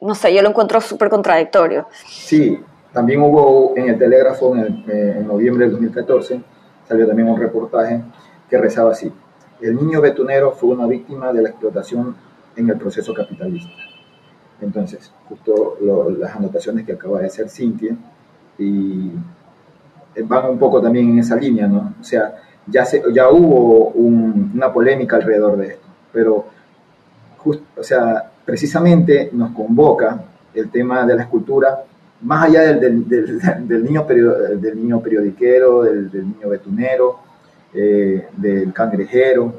no 0.01 0.15
sé, 0.15 0.33
yo 0.33 0.41
lo 0.41 0.49
encuentro 0.49 0.81
súper 0.81 1.09
contradictorio. 1.09 1.87
Sí, 2.05 2.59
también 2.91 3.21
hubo 3.21 3.73
en 3.75 3.89
el 3.89 3.97
Telégrafo, 3.97 4.55
en, 4.55 4.83
eh, 4.87 5.23
noviembre 5.25 5.65
del 5.65 5.73
2014, 5.73 6.41
salió 6.87 7.07
también 7.07 7.29
un 7.29 7.39
reportaje 7.39 8.01
que 8.49 8.57
rezaba 8.57 8.91
así. 8.91 9.11
El 9.61 9.75
niño 9.75 10.01
betunero 10.01 10.51
fue 10.51 10.69
una 10.69 10.87
víctima 10.87 11.31
de 11.31 11.43
la 11.43 11.49
explotación 11.49 12.15
en 12.55 12.69
el 12.69 12.77
proceso 12.77 13.13
capitalista. 13.13 13.71
Entonces, 14.59 15.11
justo 15.29 15.77
lo, 15.81 16.09
las 16.09 16.35
anotaciones 16.35 16.85
que 16.85 16.93
acaba 16.93 17.19
de 17.19 17.27
hacer 17.27 17.49
Cintia, 17.49 17.95
y 18.57 19.11
van 20.23 20.49
un 20.49 20.59
poco 20.59 20.81
también 20.81 21.09
en 21.09 21.19
esa 21.19 21.35
línea, 21.35 21.67
¿no? 21.67 21.93
O 21.99 22.03
sea, 22.03 22.35
ya, 22.67 22.85
se, 22.85 23.01
ya 23.13 23.29
hubo 23.29 23.89
un, 23.89 24.51
una 24.53 24.71
polémica 24.71 25.15
alrededor 25.15 25.57
de 25.57 25.67
esto, 25.67 25.87
pero, 26.11 26.45
just, 27.37 27.61
o 27.77 27.83
sea, 27.83 28.30
precisamente 28.45 29.29
nos 29.33 29.51
convoca 29.51 30.23
el 30.53 30.69
tema 30.69 31.05
de 31.05 31.15
la 31.15 31.23
escultura, 31.23 31.83
más 32.21 32.45
allá 32.45 32.61
del, 32.61 32.79
del, 32.79 33.07
del, 33.07 33.39
del 33.67 33.83
niño, 33.83 34.05
del 34.05 34.75
niño 34.75 35.01
periodiquero, 35.01 35.83
del, 35.83 36.11
niño 36.11 36.49
betunero, 36.49 37.19
eh, 37.73 38.27
del 38.35 38.73
cangrejero, 38.73 39.53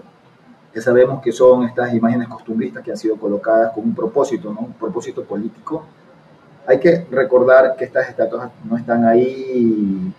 que 0.73 0.81
sabemos 0.81 1.23
que 1.23 1.33
son 1.33 1.65
estas 1.65 1.93
imágenes 1.93 2.29
costumbristas 2.29 2.83
que 2.83 2.91
han 2.91 2.97
sido 2.97 3.17
colocadas 3.17 3.73
con 3.73 3.85
un 3.85 3.95
propósito, 3.95 4.53
¿no? 4.53 4.61
un 4.61 4.73
propósito 4.73 5.23
político. 5.25 5.85
Hay 6.67 6.79
que 6.79 7.07
recordar 7.11 7.77
que 7.77 7.85
estas 7.85 8.09
estatuas 8.09 8.51
no 8.69 8.77
están 8.77 9.05
ahí, 9.05 10.12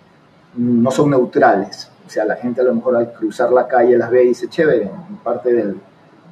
no 0.56 0.92
son 0.92 1.10
neutrales. 1.10 1.90
O 2.06 2.10
sea, 2.10 2.26
la 2.26 2.36
gente 2.36 2.62
a 2.62 2.66
lo 2.66 2.76
mejor 2.76 2.98
al 2.98 3.14
cruzar 3.14 3.52
la 3.52 3.68
calle 3.68 3.98
las 3.98 4.12
ve 4.12 4.26
y 4.26 4.28
dice, 4.30 4.48
chévere, 4.48 4.92
parte 5.24 5.54
del, 5.54 5.78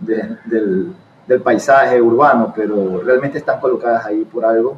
de, 0.01 0.37
del, 0.45 0.93
del 1.27 1.41
paisaje 1.41 2.01
urbano, 2.01 2.53
pero 2.55 3.01
realmente 3.01 3.37
están 3.37 3.59
colocadas 3.59 4.05
ahí 4.05 4.23
por 4.25 4.45
algo, 4.45 4.77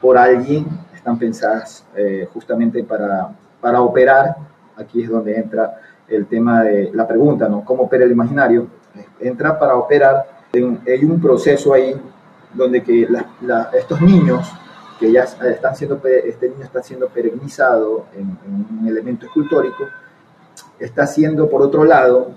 por 0.00 0.16
alguien, 0.16 0.66
están 0.94 1.18
pensadas 1.18 1.84
eh, 1.94 2.28
justamente 2.32 2.82
para, 2.84 3.30
para 3.60 3.80
operar. 3.80 4.36
Aquí 4.76 5.02
es 5.02 5.10
donde 5.10 5.36
entra 5.36 5.80
el 6.06 6.26
tema 6.26 6.62
de 6.62 6.90
la 6.92 7.06
pregunta, 7.06 7.48
¿no? 7.48 7.64
¿Cómo 7.64 7.84
opera 7.84 8.04
el 8.04 8.12
imaginario? 8.12 8.66
Entra 9.20 9.58
para 9.58 9.76
operar, 9.76 10.26
en, 10.52 10.80
hay 10.86 11.04
un 11.04 11.20
proceso 11.20 11.74
ahí 11.74 12.00
donde 12.54 12.82
que 12.82 13.06
estos 13.74 14.00
niños, 14.00 14.50
que 14.98 15.12
ya 15.12 15.22
están 15.22 15.76
siendo, 15.76 16.00
este 16.04 16.48
niño 16.48 16.64
está 16.64 16.82
siendo 16.82 17.08
peregnizado 17.08 18.06
en, 18.14 18.38
en 18.44 18.78
un 18.80 18.88
elemento 18.88 19.26
escultórico, 19.26 19.84
está 20.78 21.06
siendo, 21.06 21.48
por 21.48 21.62
otro 21.62 21.84
lado, 21.84 22.32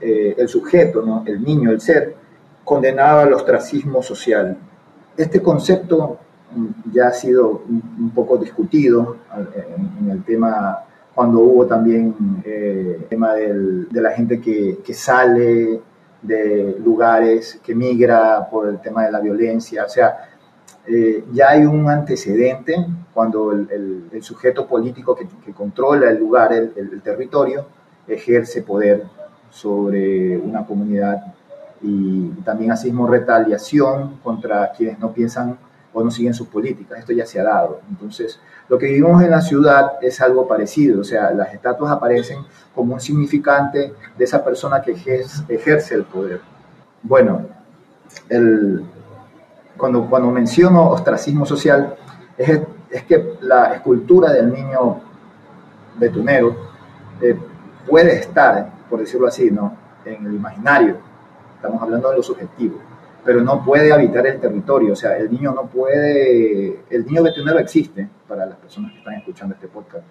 eh, 0.00 0.34
el 0.36 0.48
sujeto, 0.48 1.02
¿no? 1.02 1.22
el 1.26 1.42
niño, 1.42 1.70
el 1.70 1.80
ser, 1.80 2.16
condenado 2.64 3.20
al 3.20 3.32
ostracismo 3.32 4.02
social. 4.02 4.56
Este 5.16 5.42
concepto 5.42 6.18
ya 6.92 7.08
ha 7.08 7.12
sido 7.12 7.62
un 7.68 8.10
poco 8.14 8.36
discutido 8.38 9.16
en, 9.34 10.04
en 10.04 10.10
el 10.10 10.24
tema 10.24 10.84
cuando 11.14 11.40
hubo 11.40 11.66
también 11.66 12.14
eh, 12.44 12.96
el 13.00 13.04
tema 13.06 13.34
de 13.34 14.00
la 14.00 14.12
gente 14.12 14.40
que, 14.40 14.94
sale 14.94 15.80
de 16.22 16.76
lugares, 16.84 17.60
que 17.62 17.74
migra 17.74 18.48
por 18.48 18.68
el 18.68 18.80
tema 18.80 19.04
de 19.04 19.12
la 19.12 19.20
violencia. 19.20 19.84
O 19.84 19.88
sea, 19.88 20.30
eh, 20.86 21.24
ya 21.32 21.50
hay 21.50 21.64
un 21.64 21.88
antecedente 21.88 22.86
cuando 23.12 23.52
el, 23.52 24.22
sujeto 24.22 24.66
político 24.66 25.14
que, 25.16 25.52
controla 25.52 26.10
el 26.10 26.18
lugar, 26.18 26.52
el, 26.52 27.02
territorio, 27.02 27.66
ejerce 28.06 28.62
poder 28.62 29.04
sobre 29.50 30.38
una 30.38 30.64
comunidad 30.64 31.34
y 31.82 32.28
también 32.44 32.72
asimismo 32.72 33.06
retaliación 33.06 34.18
contra 34.22 34.70
quienes 34.72 34.98
no 34.98 35.12
piensan 35.12 35.58
o 35.92 36.02
no 36.02 36.10
siguen 36.10 36.32
sus 36.32 36.46
políticas. 36.48 37.00
Esto 37.00 37.12
ya 37.12 37.26
se 37.26 37.40
ha 37.40 37.44
dado. 37.44 37.80
Entonces, 37.90 38.40
lo 38.68 38.78
que 38.78 38.86
vivimos 38.86 39.22
en 39.22 39.30
la 39.30 39.42
ciudad 39.42 39.92
es 40.00 40.20
algo 40.20 40.46
parecido, 40.46 41.00
o 41.00 41.04
sea, 41.04 41.32
las 41.32 41.52
estatuas 41.52 41.92
aparecen 41.92 42.38
como 42.74 42.94
un 42.94 43.00
significante 43.00 43.92
de 44.16 44.24
esa 44.24 44.42
persona 44.44 44.80
que 44.80 44.92
ejerce 45.48 45.94
el 45.94 46.04
poder. 46.04 46.40
Bueno, 47.02 47.46
el, 48.28 48.84
cuando, 49.76 50.08
cuando 50.08 50.30
menciono 50.30 50.88
ostracismo 50.88 51.44
social, 51.44 51.96
es, 52.38 52.60
es 52.90 53.02
que 53.04 53.34
la 53.40 53.74
escultura 53.74 54.32
del 54.32 54.52
niño 54.52 55.00
betunero 55.98 56.56
eh, 57.20 57.38
puede 57.86 58.14
estar, 58.16 58.70
por 58.88 59.00
decirlo 59.00 59.26
así, 59.26 59.50
¿no? 59.50 59.82
en 60.04 60.26
el 60.26 60.34
imaginario, 60.34 60.96
estamos 61.62 61.80
hablando 61.80 62.10
de 62.10 62.16
lo 62.16 62.22
subjetivo, 62.24 62.76
pero 63.24 63.40
no 63.40 63.64
puede 63.64 63.92
habitar 63.92 64.26
el 64.26 64.40
territorio, 64.40 64.94
o 64.94 64.96
sea, 64.96 65.16
el 65.16 65.30
niño 65.30 65.52
no 65.52 65.66
puede, 65.66 66.80
el 66.90 67.06
niño 67.06 67.22
betunero 67.22 67.60
existe, 67.60 68.08
para 68.26 68.46
las 68.46 68.56
personas 68.56 68.90
que 68.90 68.98
están 68.98 69.14
escuchando 69.14 69.54
este 69.54 69.68
podcast. 69.68 70.04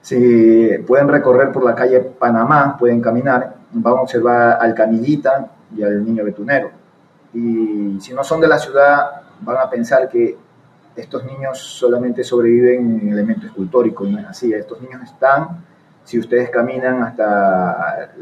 Si 0.00 0.78
pueden 0.86 1.06
recorrer 1.08 1.52
por 1.52 1.64
la 1.64 1.74
calle 1.74 2.00
Panamá, 2.00 2.78
pueden 2.78 3.02
caminar, 3.02 3.56
van 3.72 3.98
a 3.98 4.00
observar 4.00 4.56
al 4.58 4.74
canillita 4.74 5.50
y 5.76 5.82
al 5.82 6.02
niño 6.02 6.24
betunero. 6.24 6.70
Y 7.34 7.98
si 8.00 8.14
no 8.14 8.24
son 8.24 8.40
de 8.40 8.48
la 8.48 8.58
ciudad, 8.58 9.20
van 9.42 9.58
a 9.58 9.68
pensar 9.68 10.08
que 10.08 10.34
estos 10.96 11.26
niños 11.26 11.58
solamente 11.58 12.24
sobreviven 12.24 13.00
en 13.02 13.12
elemento 13.12 13.46
escultórico, 13.46 14.06
no 14.06 14.18
es 14.18 14.24
así. 14.24 14.50
Estos 14.54 14.80
niños 14.80 15.02
están, 15.02 15.62
si 16.08 16.18
ustedes 16.18 16.48
caminan 16.48 17.02
hasta 17.02 18.12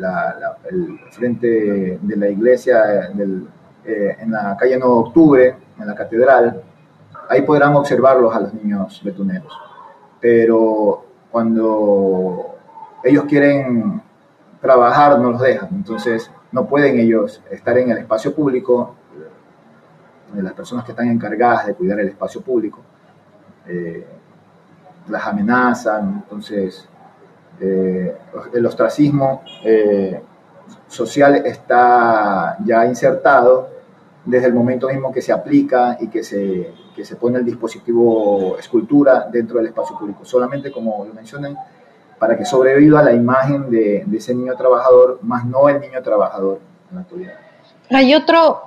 el 0.69 0.99
frente 1.13 2.01
de 2.03 2.17
la 2.17 2.29
iglesia 2.29 3.13
eh, 3.85 4.17
en 4.19 4.33
la 4.33 4.57
calle 4.59 4.77
9 4.77 4.79
de 4.79 4.85
Octubre, 4.85 5.57
en 5.79 5.87
la 5.87 5.95
catedral, 5.95 6.63
ahí 7.29 7.43
podrán 7.43 7.77
observarlos 7.77 8.35
a 8.35 8.41
los 8.41 8.55
niños 8.55 9.01
betuneros. 9.05 9.57
Pero 10.21 11.05
cuando 11.31 12.57
ellos 13.05 13.25
quieren 13.27 14.03
trabajar, 14.61 15.21
no 15.21 15.31
los 15.31 15.41
dejan. 15.41 15.69
Entonces, 15.71 16.29
no 16.51 16.67
pueden 16.67 16.99
ellos 16.99 17.41
estar 17.53 17.79
en 17.79 17.93
el 17.93 17.99
espacio 17.99 18.35
público, 18.35 18.97
de 20.33 20.43
las 20.43 20.55
personas 20.55 20.85
que 20.85 20.91
están 20.91 21.07
encargadas 21.07 21.67
de 21.67 21.75
cuidar 21.75 22.01
el 22.01 22.09
espacio 22.09 22.41
público, 22.41 22.81
eh, 23.69 24.05
las 25.07 25.25
amenazan, 25.25 26.25
entonces 26.25 26.89
eh, 27.61 28.17
el 28.55 28.67
ostracismo 28.67 29.43
eh, 29.65 30.21
social 30.89 31.37
está 31.47 32.57
ya 32.65 32.87
insertado 32.87 33.69
desde 34.25 34.47
el 34.47 34.55
momento 34.55 34.89
mismo 34.89 35.13
que 35.13 35.23
se 35.23 35.33
aplica 35.33 35.97
y 36.01 36.09
que 36.09 36.23
se, 36.25 36.73
que 36.95 37.05
se 37.05 37.17
pone 37.17 37.39
el 37.39 37.45
dispositivo 37.45 38.57
escultura 38.59 39.29
dentro 39.31 39.59
del 39.59 39.67
espacio 39.67 39.97
público, 39.99 40.25
solamente 40.25 40.71
como 40.73 41.05
lo 41.05 41.15
mencioné, 41.15 41.57
para 42.19 42.37
que 42.37 42.45
sobreviva 42.45 43.03
la 43.03 43.13
imagen 43.13 43.71
de, 43.71 44.03
de 44.07 44.17
ese 44.17 44.35
niño 44.35 44.55
trabajador, 44.57 45.19
más 45.23 45.45
no 45.45 45.69
el 45.69 45.81
niño 45.81 46.03
trabajador 46.03 46.61
en 46.91 46.97
la 46.97 47.03
actualidad. 47.03 47.35
Hay 47.91 48.15
otro 48.15 48.63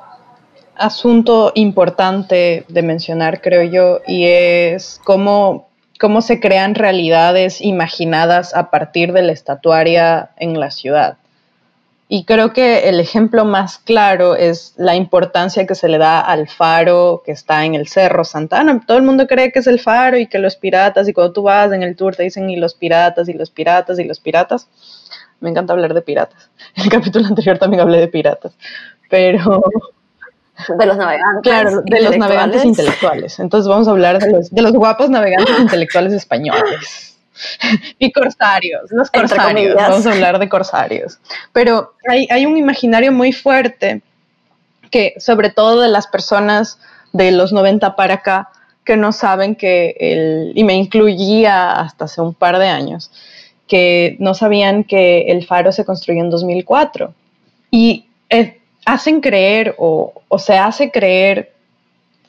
asunto 0.75 1.51
importante 1.55 2.65
de 2.69 2.81
mencionar, 2.81 3.41
creo 3.41 3.63
yo, 3.63 4.00
y 4.08 4.25
es 4.25 5.01
cómo, 5.03 5.69
cómo 6.00 6.22
se 6.22 6.39
crean 6.39 6.75
realidades 6.75 7.62
imaginadas 7.62 8.56
a 8.56 8.72
partir 8.72 9.12
de 9.12 9.22
la 9.22 9.34
estatuaria 9.34 10.29
en 10.38 10.60
la 10.60 10.72
ciudad. 10.72 11.18
Y 12.08 12.24
creo 12.24 12.53
que 12.53 12.89
el 12.89 13.00
ejemplo 13.00 13.46
más 13.46 13.77
claro 13.77 14.36
es 14.36 14.74
la 14.77 14.96
importancia 14.96 15.68
que 15.68 15.75
se 15.75 15.88
le 15.88 16.00
da 16.00 16.20
al 16.20 16.48
faro 16.48 17.22
que 17.24 17.32
está 17.32 17.65
en 17.65 17.75
el 17.75 17.88
Cerro 17.88 18.24
Santana. 18.24 18.82
Todo 18.88 18.98
el 18.98 19.03
mundo 19.03 19.27
cree 19.27 19.51
que 19.51 19.60
es 19.60 19.68
el 19.68 19.79
faro 19.79 20.18
y 20.18 20.25
que 20.25 20.39
los 20.39 20.56
piratas, 20.56 21.08
y 21.08 21.13
cuando 21.13 21.34
tú 21.34 21.44
vas 21.44 21.72
en 21.72 21.84
el 21.84 21.96
tour 21.96 22.15
te 22.15 22.24
dicen 22.24 22.50
y 22.50 22.56
los 22.56 22.74
piratas, 22.74 23.29
y 23.29 23.34
los 23.34 23.51
piratas, 23.51 24.00
y 24.00 24.06
los 24.06 24.20
piratas. 24.20 24.68
Me 25.39 25.51
encanta 25.51 25.74
hablar 25.74 25.94
de 25.94 26.01
piratas. 26.01 26.50
En 26.75 26.86
el 26.86 26.89
capítulo 26.89 27.27
anterior 27.27 27.60
también 27.60 27.82
hablé 27.82 28.00
de 28.00 28.08
piratas. 28.08 28.53
Pero... 29.09 29.62
De 30.67 30.85
los 30.85 30.98
navegantes. 30.98 31.41
Claro, 31.43 31.81
de 31.85 32.01
los 32.01 32.17
navegantes 32.17 32.65
intelectuales. 32.65 33.39
Entonces 33.39 33.67
vamos 33.67 33.87
a 33.87 33.91
hablar 33.91 34.19
de 34.19 34.31
los, 34.31 34.51
de 34.51 34.61
los 34.61 34.74
guapos 34.74 35.09
navegantes 35.09 35.57
intelectuales 35.59 36.13
españoles. 36.13 37.17
y 37.98 38.11
corsarios, 38.11 38.91
los 38.91 39.09
corsarios, 39.09 39.75
vamos 39.75 40.05
a 40.05 40.11
hablar 40.11 40.39
de 40.39 40.50
corsarios. 40.50 41.19
Pero 41.53 41.93
hay, 42.07 42.27
hay 42.29 42.45
un 42.45 42.57
imaginario 42.57 43.11
muy 43.11 43.31
fuerte 43.31 44.01
que, 44.91 45.13
sobre 45.19 45.50
todo 45.50 45.81
de 45.81 45.87
las 45.87 46.07
personas 46.07 46.79
de 47.13 47.31
los 47.31 47.53
90 47.53 47.95
para 47.95 48.15
acá, 48.15 48.50
que 48.83 48.98
no 48.98 49.11
saben 49.11 49.55
que 49.55 49.95
el, 50.00 50.51
y 50.55 50.63
me 50.63 50.75
incluía 50.75 51.72
hasta 51.74 52.05
hace 52.05 52.22
un 52.22 52.33
par 52.33 52.57
de 52.57 52.67
años, 52.67 53.11
que 53.67 54.17
no 54.19 54.33
sabían 54.33 54.83
que 54.83 55.31
el 55.31 55.45
faro 55.45 55.72
se 55.72 55.85
construyó 55.85 56.22
en 56.22 56.29
2004. 56.29 57.13
Y 57.72 58.07
eh, 58.29 58.58
hacen 58.85 59.22
creer 59.22 59.75
o, 59.77 60.13
se 60.37 60.57
hace 60.57 60.92
creer 60.92 61.53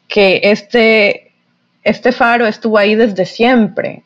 que 0.08 0.40
este, 0.44 1.32
este 1.84 2.12
faro 2.12 2.46
estuvo 2.46 2.78
ahí 2.78 2.94
desde 2.94 3.26
siempre, 3.26 4.02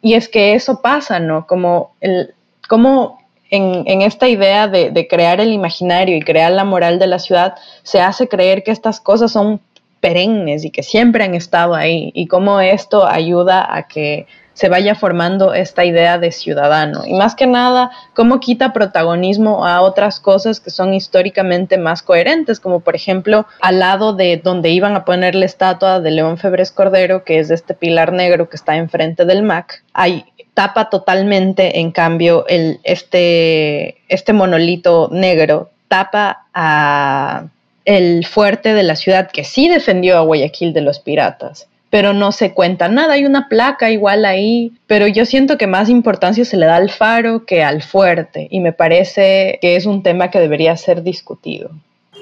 y 0.00 0.14
es 0.14 0.28
que 0.28 0.54
eso 0.54 0.82
pasa, 0.82 1.20
¿no? 1.20 1.46
Como, 1.46 1.94
el, 2.00 2.34
como 2.68 3.20
en, 3.50 3.84
en 3.86 4.02
esta 4.02 4.28
idea 4.28 4.66
de, 4.66 4.90
de, 4.90 5.06
crear 5.06 5.40
el 5.40 5.52
imaginario 5.52 6.16
y 6.16 6.22
crear 6.22 6.50
la 6.52 6.64
moral 6.64 6.98
de 6.98 7.06
la 7.06 7.20
ciudad, 7.20 7.54
se 7.84 8.00
hace 8.00 8.26
creer 8.26 8.64
que 8.64 8.72
estas 8.72 9.00
cosas 9.00 9.30
son 9.30 9.60
perennes 10.00 10.64
y 10.64 10.70
que 10.70 10.82
siempre 10.82 11.22
han 11.22 11.34
estado 11.34 11.74
ahí 11.74 12.10
y 12.14 12.26
cómo 12.26 12.60
esto 12.60 13.06
ayuda 13.06 13.64
a 13.72 13.86
que 13.86 14.26
se 14.54 14.68
vaya 14.68 14.94
formando 14.94 15.54
esta 15.54 15.84
idea 15.84 16.18
de 16.18 16.32
ciudadano. 16.32 17.02
Y 17.06 17.14
más 17.14 17.34
que 17.34 17.46
nada, 17.46 17.90
cómo 18.14 18.40
quita 18.40 18.72
protagonismo 18.72 19.66
a 19.66 19.80
otras 19.80 20.20
cosas 20.20 20.60
que 20.60 20.70
son 20.70 20.94
históricamente 20.94 21.78
más 21.78 22.02
coherentes, 22.02 22.60
como 22.60 22.80
por 22.80 22.94
ejemplo 22.94 23.46
al 23.60 23.78
lado 23.78 24.12
de 24.12 24.40
donde 24.42 24.70
iban 24.70 24.96
a 24.96 25.04
poner 25.04 25.34
la 25.34 25.46
estatua 25.46 26.00
de 26.00 26.10
León 26.10 26.38
Febres 26.38 26.70
Cordero, 26.70 27.24
que 27.24 27.38
es 27.38 27.50
este 27.50 27.74
pilar 27.74 28.12
negro 28.12 28.48
que 28.48 28.56
está 28.56 28.76
enfrente 28.76 29.24
del 29.24 29.42
MAC, 29.42 29.82
hay 29.92 30.24
tapa 30.54 30.90
totalmente, 30.90 31.80
en 31.80 31.92
cambio, 31.92 32.46
el, 32.46 32.80
este, 32.84 33.96
este 34.08 34.32
monolito 34.32 35.08
negro 35.10 35.70
tapa 35.88 36.46
a 36.54 37.46
el 37.84 38.26
fuerte 38.26 38.74
de 38.74 38.82
la 38.84 38.96
ciudad 38.96 39.30
que 39.30 39.44
sí 39.44 39.68
defendió 39.68 40.16
a 40.16 40.20
Guayaquil 40.20 40.72
de 40.72 40.82
los 40.82 41.00
piratas 41.00 41.66
pero 41.92 42.14
no 42.14 42.32
se 42.32 42.54
cuenta 42.54 42.88
nada. 42.88 43.12
Hay 43.12 43.26
una 43.26 43.50
placa 43.50 43.90
igual 43.90 44.24
ahí, 44.24 44.72
pero 44.86 45.06
yo 45.06 45.26
siento 45.26 45.58
que 45.58 45.66
más 45.66 45.90
importancia 45.90 46.42
se 46.42 46.56
le 46.56 46.64
da 46.64 46.76
al 46.76 46.88
faro 46.88 47.44
que 47.44 47.62
al 47.62 47.82
fuerte 47.82 48.48
y 48.50 48.60
me 48.60 48.72
parece 48.72 49.58
que 49.60 49.76
es 49.76 49.84
un 49.84 50.02
tema 50.02 50.30
que 50.30 50.40
debería 50.40 50.74
ser 50.78 51.02
discutido. 51.02 51.68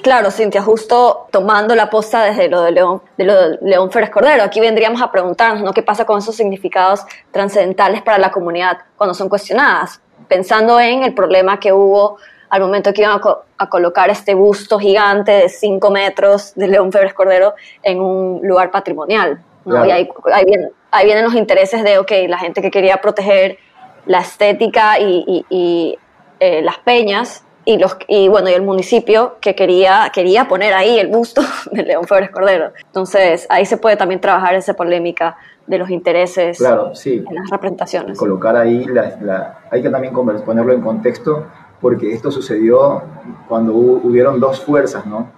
Claro, 0.02 0.33
Cintia, 0.33 0.61
justo 0.61 1.28
tomando 1.30 1.76
la 1.76 1.88
posta 1.88 2.24
desde 2.24 2.48
lo 2.48 2.62
de 2.62 2.72
León, 2.72 3.00
de 3.16 3.59
León 3.62 3.92
Férez 3.92 4.11
Cordero, 4.11 4.42
aquí 4.42 4.59
vendríamos 4.59 5.00
a 5.02 5.12
preguntarnos, 5.12 5.62
¿no? 5.62 5.72
¿Qué 5.72 5.85
pasa 5.85 6.04
con 6.04 6.18
esos 6.18 6.35
significados 6.35 7.02
trascendentales 7.30 8.02
para 8.02 8.18
la 8.18 8.33
comunidad 8.33 8.76
cuando 8.96 9.14
son 9.14 9.28
cuestionadas? 9.28 10.00
Pensando 10.26 10.80
en 10.80 11.04
el 11.04 11.14
problema 11.14 11.61
que 11.61 11.72
hubo 11.72 12.16
al 12.48 12.61
momento 12.61 12.92
que 12.92 13.02
iban 13.02 13.20
a 13.56 13.68
colocar 13.68 14.11
este 14.11 14.35
busto 14.35 14.80
gigante 14.80 15.30
de 15.30 15.48
5 15.48 15.90
metros 15.92 16.54
de 16.56 16.66
León 16.66 16.90
Febres 16.90 17.14
Cordero 17.14 17.54
en 17.85 18.00
un 18.00 18.40
lugar 18.42 18.72
patrimonial. 18.72 19.44
¿No? 19.64 19.85
Y 19.85 19.90
ahí, 19.90 20.09
ahí, 20.33 20.44
vienen, 20.44 20.70
ahí, 20.90 21.05
vienen, 21.07 21.25
los 21.25 21.35
intereses 21.35 21.83
de, 21.83 21.99
ok, 21.99 22.12
la 22.29 22.38
gente 22.38 22.62
que 22.62 22.70
quería 22.70 23.01
proteger 23.01 23.59
la 24.07 24.20
estética 24.20 24.99
y, 24.99 25.25
y, 25.27 25.46
y 25.51 25.99
eh, 26.40 26.62
las 26.62 26.79
peñas, 26.79 27.44
y, 27.64 27.79
los, 27.79 27.96
y 28.09 28.29
bueno, 28.29 28.49
y 28.49 28.55
el 28.55 28.62
municipio 28.62 29.37
que 29.40 29.55
quería, 29.55 30.11
quería 30.12 30.49
poner 30.49 30.73
ahí 30.73 30.99
el 30.99 31.09
busto 31.09 31.42
de 31.73 31.83
León 31.83 32.05
Febres 32.05 32.31
Cordero. 32.31 32.73
Entonces, 32.87 33.46
ahí 33.51 33.66
se 33.66 33.77
puede 33.77 33.96
también 33.96 34.20
trabajar 34.20 34.55
esa 34.55 34.75
polémica 34.75 35.37
de 35.66 35.79
los 35.79 35.90
intereses 35.90 36.59
claro, 36.59 36.94
sí. 36.94 37.25
en 37.29 37.35
las 37.35 37.49
representaciones. 37.51 38.18
Colocar 38.18 38.57
ahí, 38.57 38.85
la, 38.87 39.16
la, 39.20 39.59
hay 39.70 39.83
que 39.83 39.90
también 39.90 40.12
ponerlo 40.12 40.73
en 40.73 40.81
contexto, 40.81 41.46
porque 41.81 42.12
esto 42.12 42.31
sucedió 42.31 43.03
cuando 43.49 43.75
hubieron 43.75 44.40
dos 44.40 44.61
fuerzas, 44.61 45.07
¿no? 45.07 45.29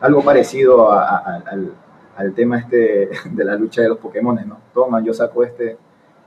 Algo 0.00 0.22
parecido 0.22 0.90
a, 0.90 1.18
a, 1.18 1.42
al, 1.50 1.72
al 2.18 2.34
tema 2.34 2.58
este 2.58 3.10
de 3.30 3.44
la 3.44 3.54
lucha 3.54 3.80
de 3.80 3.88
los 3.88 3.98
Pokémon, 3.98 4.36
¿no? 4.44 4.58
Toma, 4.74 5.00
yo 5.04 5.14
saco 5.14 5.44
este 5.44 5.78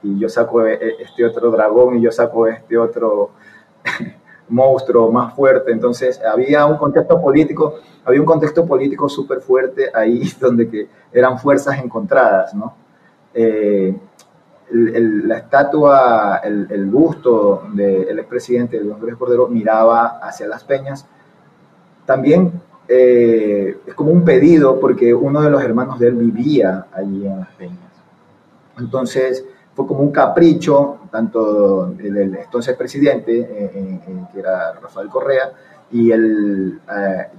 y 0.02 0.18
yo 0.18 0.30
saco 0.30 0.66
este 0.66 1.26
otro 1.26 1.52
dragón 1.52 1.98
y 1.98 2.02
yo 2.02 2.12
saco 2.14 2.48
este 2.48 2.78
otro 2.78 3.32
monstruo 4.48 5.12
más 5.12 5.36
fuerte. 5.36 5.74
Entonces 5.74 6.22
había 6.24 6.66
un 6.66 6.78
contexto 6.78 7.22
político, 7.22 7.76
había 8.06 8.22
un 8.22 8.26
contexto 8.26 8.66
político 8.66 9.10
súper 9.10 9.42
fuerte 9.42 9.92
ahí 9.94 10.32
donde 10.40 10.70
que 10.70 10.88
eran 11.12 11.38
fuerzas 11.38 11.78
encontradas, 11.84 12.54
¿no? 12.54 12.74
Eh, 13.34 13.94
la 14.74 15.40
estatua, 15.40 16.40
el, 16.42 16.68
el 16.70 16.86
busto 16.86 17.64
del 17.74 18.18
expresidente 18.18 18.82
León 18.82 18.98
Férez 19.02 19.18
Cordero 19.18 19.50
miraba 19.50 20.20
hacia 20.20 20.48
las 20.48 20.64
peñas. 20.64 21.06
También 22.06 22.62
eh, 22.94 23.78
es 23.88 23.94
como 23.94 24.12
un 24.12 24.26
pedido 24.26 24.78
porque 24.78 25.14
uno 25.14 25.42
de 25.42 25.50
los 25.50 25.64
hermanos 25.64 25.98
de 25.98 26.10
él 26.10 26.16
vivía 26.16 26.88
allí 26.92 27.26
en 27.26 27.40
Las 27.40 27.48
Peñas. 27.54 27.78
Entonces 28.78 29.46
fue 29.74 29.88
como 29.88 30.02
un 30.02 30.12
capricho, 30.12 30.98
tanto 31.10 31.86
del 31.86 32.36
entonces 32.36 32.76
presidente, 32.76 33.40
eh, 33.40 33.72
eh, 33.74 34.26
que 34.34 34.40
era 34.40 34.74
Rafael 34.74 35.08
Correa, 35.08 35.54
y 35.90 36.12
el 36.12 36.80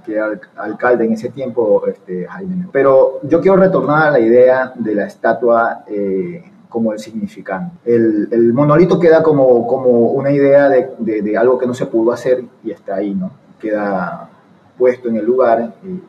que 0.03 0.13
era 0.15 0.39
alcalde 0.57 1.05
en 1.05 1.13
ese 1.13 1.29
tiempo, 1.29 1.83
este, 1.87 2.25
Jaime. 2.25 2.67
Pero 2.71 3.19
yo 3.21 3.39
quiero 3.39 3.57
retornar 3.57 4.07
a 4.07 4.11
la 4.11 4.19
idea 4.19 4.73
de 4.75 4.95
la 4.95 5.05
estatua 5.05 5.85
como 6.69 6.93
el 6.93 6.99
significante. 6.99 7.75
El, 7.85 8.27
el, 8.31 8.53
monolito 8.53 8.99
queda 8.99 9.21
como, 9.21 9.67
como 9.67 10.11
una 10.11 10.31
idea 10.31 10.69
de, 10.69 10.89
de, 10.97 11.21
de, 11.21 11.37
algo 11.37 11.59
que 11.59 11.67
no 11.67 11.75
se 11.75 11.85
pudo 11.85 12.11
hacer 12.11 12.43
y 12.63 12.71
está 12.71 12.95
ahí, 12.95 13.13
¿no? 13.13 13.31
Queda 13.59 14.29
puesto 14.77 15.09
en 15.09 15.17
el 15.17 15.25
lugar 15.25 15.75
y, 15.83 16.01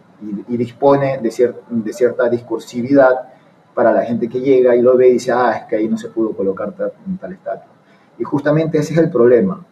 y, 0.49 0.57
dispone 0.57 1.19
de, 1.19 1.31
cier, 1.31 1.55
de 1.69 1.93
cierta 1.93 2.29
discursividad 2.29 3.29
para 3.75 3.93
la 3.93 4.03
gente 4.03 4.29
que 4.29 4.41
llega 4.41 4.75
y 4.75 4.83
lo 4.83 4.97
ve 4.97 5.09
y 5.09 5.13
dice, 5.15 5.33
ah, 5.33 5.53
es 5.53 5.65
que 5.65 5.77
ahí 5.77 5.89
no 5.89 5.99
se 5.99 6.09
pudo 6.09 6.33
colocar 6.33 6.73
tal, 6.73 6.93
tal 7.21 7.33
estatua. 7.33 7.73
Y 8.19 8.25
justamente 8.25 8.79
ese 8.79 8.93
es 8.95 8.99
el 9.01 9.11
problema. 9.11 9.65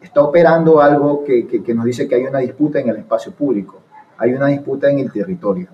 Está 0.00 0.22
operando 0.22 0.80
algo 0.80 1.24
que, 1.24 1.46
que, 1.46 1.62
que, 1.62 1.74
nos 1.74 1.84
dice 1.84 2.08
que 2.08 2.14
hay 2.14 2.24
una 2.24 2.38
disputa 2.38 2.80
en 2.80 2.88
el 2.88 2.96
espacio 2.96 3.32
público, 3.32 3.80
hay 4.18 4.32
una 4.32 4.46
disputa 4.46 4.90
en 4.90 5.00
el 5.00 5.12
territorio. 5.12 5.68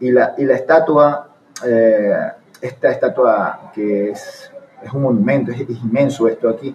Y 0.00 0.10
la, 0.10 0.34
y 0.36 0.44
la 0.44 0.54
estatua, 0.54 1.28
eh, 1.64 2.16
esta 2.60 2.90
estatua 2.90 3.70
que 3.74 4.10
es, 4.10 4.50
es 4.82 4.92
un 4.92 5.02
monumento, 5.02 5.52
es, 5.52 5.60
es, 5.60 5.82
inmenso 5.82 6.26
esto 6.28 6.48
aquí, 6.48 6.74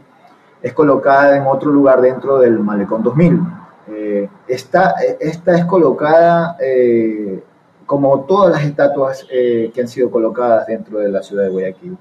es 0.62 0.74
colocada 0.74 1.38
en 1.38 1.46
otro 1.46 1.72
lugar 1.72 2.02
dentro 2.02 2.40
del 2.40 2.60
Malecón 2.60 3.04
2000. 3.04 3.59
Eh, 3.92 4.30
esta, 4.48 4.96
esta 5.20 5.58
es 5.58 5.66
colocada 5.66 6.58
eh, 6.60 7.44
como 7.86 8.22
todas 8.22 8.52
las 8.52 8.64
estatuas 8.64 9.26
eh, 9.32 9.72
que 9.74 9.82
han 9.82 9.88
sido 9.88 10.12
colocadas 10.12 10.68
dentro 10.68 11.00
de 11.00 11.10
la 11.10 11.24
ciudad 11.24 11.44
de 11.44 11.50
Guayaquil, 11.50 11.98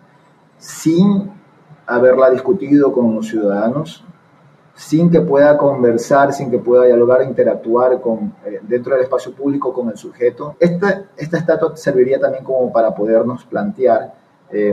sin 0.59 1.31
haberla 1.87 2.31
discutido 2.31 2.93
con 2.93 3.15
los 3.15 3.29
ciudadanos, 3.29 4.05
sin 4.75 5.11
que 5.11 5.21
pueda 5.21 5.57
conversar, 5.57 6.33
sin 6.33 6.51
que 6.51 6.59
pueda 6.59 6.85
dialogar, 6.85 7.23
interactuar 7.23 8.01
con, 8.01 8.35
eh, 8.45 8.61
dentro 8.63 8.95
del 8.95 9.05
espacio 9.05 9.33
público 9.33 9.73
con 9.73 9.89
el 9.89 9.97
sujeto. 9.97 10.57
Esta, 10.61 11.05
esta 11.17 11.39
estatua 11.39 11.77
serviría 11.77 12.21
también 12.21 12.45
como 12.45 12.73
para 12.73 12.95
podernos 12.95 13.45
plantear 13.45 14.15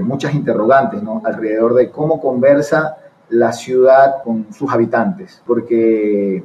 muchas 0.04 0.34
interrogantes 0.34 1.02
alrededor 1.26 1.74
de 1.74 1.92
cómo 1.92 2.22
conversa 2.22 2.96
la 3.28 3.52
ciudad 3.52 4.24
con 4.24 4.54
sus 4.54 4.72
habitantes, 4.72 5.42
porque 5.46 6.42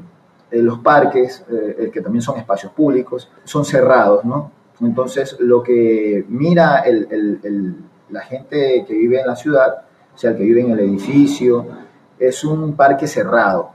eh, 0.51 0.63
los 0.63 0.79
parques, 0.81 1.45
eh, 1.51 1.91
que 1.93 2.01
también 2.01 2.23
son 2.23 2.39
espacios 2.39 2.73
públicos, 2.73 3.31
son 3.45 3.65
cerrados, 3.65 4.25
¿no? 4.25 4.51
Entonces, 4.81 5.37
lo 5.41 5.63
que 5.63 6.25
mira 6.29 6.81
el, 6.81 7.07
el, 7.11 7.41
el, 7.43 7.77
la 8.09 8.21
gente 8.21 8.85
que 8.87 8.95
vive 8.95 9.21
en 9.21 9.27
la 9.27 9.37
ciudad, 9.37 9.83
o 10.15 10.19
sea, 10.19 10.31
el 10.31 10.37
que 10.37 10.43
vive 10.45 10.63
en 10.63 10.71
el 10.71 10.81
edificio, 10.81 11.67
es 12.19 12.45
un 12.45 12.75
parque 12.75 13.07
cerrado. 13.07 13.71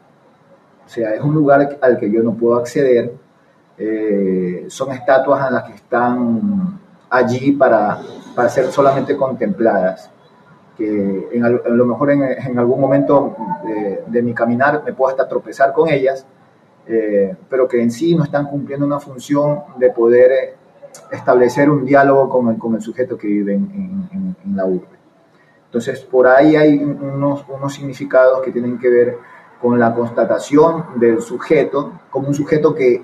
O 0.86 0.90
sea, 0.90 1.14
es 1.14 1.22
un 1.22 1.34
lugar 1.34 1.78
al 1.82 1.98
que 1.98 2.12
yo 2.12 2.22
no 2.22 2.34
puedo 2.34 2.56
acceder. 2.58 3.14
Eh, 3.78 4.66
son 4.70 4.92
estatuas 4.92 5.48
en 5.48 5.54
las 5.56 5.64
que 5.64 5.74
están 5.74 6.80
allí 7.10 7.52
para, 7.52 8.00
para 8.36 8.50
ser 8.50 8.68
solamente 8.68 9.18
contempladas. 9.18 10.12
Que 10.78 11.30
en, 11.32 11.44
a 11.44 11.50
lo 11.50 11.86
mejor 11.86 12.12
en, 12.12 12.24
en 12.24 12.60
algún 12.60 12.80
momento 12.80 13.36
de, 13.64 14.04
de, 14.08 14.22
mi 14.22 14.34
caminar 14.34 14.84
me 14.86 14.94
puedo 14.94 15.10
hasta 15.10 15.28
tropezar 15.28 15.72
con 15.72 15.90
ellas, 15.90 16.26
eh, 16.88 17.36
pero 17.50 17.68
que 17.68 17.82
en 17.82 17.92
sí 17.92 18.16
no 18.16 18.24
están 18.24 18.48
cumpliendo 18.48 18.86
una 18.86 19.00
función 19.00 19.64
de 19.78 19.90
poder 19.92 20.32
eh, 20.32 20.56
establecer 21.12 21.70
un 21.70 21.86
diálogo 21.86 22.30
con 22.30 22.50
el, 22.50 22.58
con 22.58 22.76
el 22.76 22.82
sujeto 22.82 23.18
que 23.18 23.28
vive 23.28 23.54
en, 23.54 24.08
en, 24.12 24.36
en, 24.44 24.56
la 24.56 24.66
urbe. 24.66 24.88
Entonces, 25.66 26.00
por 26.02 26.28
ahí 26.28 26.56
hay 26.56 26.78
unos, 26.78 27.46
unos 27.50 27.74
significados 27.74 28.42
que 28.42 28.52
tienen 28.52 28.80
que 28.80 28.90
ver 28.90 29.18
con 29.62 29.80
la 29.80 29.94
constatación 29.94 31.00
del 31.00 31.22
sujeto 31.22 32.00
como 32.10 32.28
un 32.28 32.34
sujeto 32.34 32.74
que, 32.74 33.04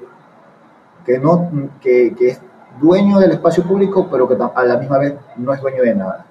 que, 1.06 1.20
no, 1.20 1.70
que, 1.82 2.14
que 2.16 2.30
es 2.30 2.42
dueño 2.80 3.20
del 3.20 3.32
espacio 3.32 3.64
público, 3.64 4.08
pero 4.10 4.28
que 4.28 4.36
a 4.36 4.64
la 4.64 4.78
misma 4.78 4.98
vez 4.98 5.16
no 5.38 5.54
es 5.54 5.62
dueño 5.62 5.84
de 5.84 5.96
nada. 5.96 6.26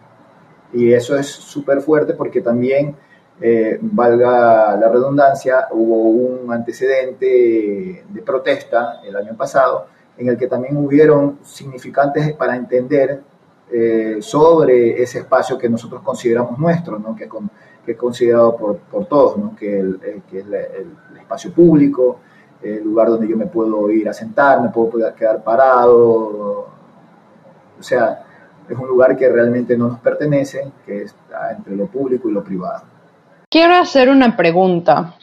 Y 0.72 0.92
eso 0.92 1.16
es 1.16 1.26
súper 1.26 1.80
fuerte 1.80 2.14
porque 2.14 2.40
también, 2.40 2.96
eh, 3.40 3.78
valga 3.80 4.76
la 4.76 4.88
redundancia, 4.88 5.68
hubo 5.70 6.02
un 6.10 6.52
antecedente 6.52 8.04
de 8.06 8.22
protesta 8.22 9.00
el 9.02 9.16
año 9.16 9.34
pasado 9.34 9.86
en 10.18 10.28
el 10.28 10.36
que 10.36 10.46
también 10.46 10.76
hubieron 10.76 11.38
significantes 11.42 12.34
para 12.34 12.54
entender 12.54 13.22
eh, 13.72 14.18
sobre 14.20 15.02
ese 15.02 15.20
espacio 15.20 15.56
que 15.56 15.70
nosotros 15.70 16.02
consideramos 16.02 16.58
nuestro, 16.58 16.98
¿no? 16.98 17.16
que, 17.16 17.28
es 17.86 17.96
considerado 17.96 18.56
por, 18.56 18.76
por 18.76 19.06
todos, 19.06 19.38
¿no? 19.38 19.56
que, 19.56 19.80
el, 19.80 20.00
el, 20.04 20.22
que 20.22 20.40
es 20.40 20.46
el, 20.46 20.54
el, 20.54 21.16
espacio 21.18 21.52
público, 21.52 22.18
el 22.62 22.84
lugar 22.84 23.08
donde 23.08 23.26
yo 23.26 23.36
me 23.36 23.46
puedo 23.46 23.90
ir 23.90 24.08
a 24.08 24.12
sentar, 24.12 24.60
me 24.60 24.68
puedo 24.68 25.14
quedar 25.14 25.42
parado, 25.42 26.68
o 27.78 27.82
sea, 27.82 28.22
es 28.68 28.78
un 28.78 28.86
lugar 28.86 29.16
que 29.16 29.28
realmente 29.28 29.76
no 29.76 29.88
nos 29.88 30.00
pertenece, 30.00 30.70
que 30.84 31.02
está 31.02 31.52
entre 31.52 31.74
lo 31.74 31.86
público 31.86 32.28
y 32.28 32.32
lo 32.32 32.44
privado. 32.44 32.99
Quiero 33.50 33.74
hacer 33.74 34.08
una 34.08 34.36
pregunta 34.36 35.16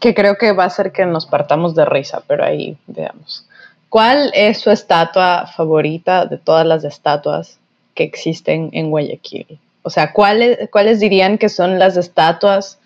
que 0.00 0.14
creo 0.14 0.36
que 0.36 0.50
va 0.50 0.64
a 0.64 0.66
hacer 0.66 0.90
que 0.90 1.06
nos 1.06 1.26
partamos 1.26 1.76
de 1.76 1.84
risa, 1.84 2.20
pero 2.26 2.44
ahí 2.44 2.76
veamos. 2.88 3.46
¿Cuál 3.88 4.32
es 4.34 4.58
su 4.58 4.72
estatua 4.72 5.46
favorita 5.46 6.26
de 6.26 6.38
todas 6.38 6.66
las 6.66 6.82
estatuas 6.82 7.60
que 7.94 8.02
existen 8.02 8.70
en 8.72 8.90
Guayaquil? 8.90 9.60
O 9.84 9.90
sea, 9.90 10.12
¿cuáles, 10.12 10.68
¿cuáles 10.70 10.98
dirían 10.98 11.38
que 11.38 11.48
son 11.48 11.78
las 11.78 11.96
estatuas 11.96 12.80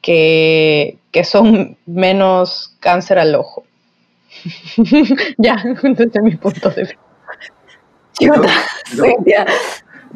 que, 0.00 0.96
que 1.12 1.24
son 1.24 1.76
menos 1.84 2.74
cáncer 2.80 3.18
al 3.18 3.34
ojo? 3.34 3.64
ya, 5.36 5.62
desde 5.82 6.22
mi 6.22 6.34
punto 6.36 6.70
de 6.70 6.82
vista. 6.82 6.98
Chuta, 8.18 8.52
Cintia, 8.86 9.46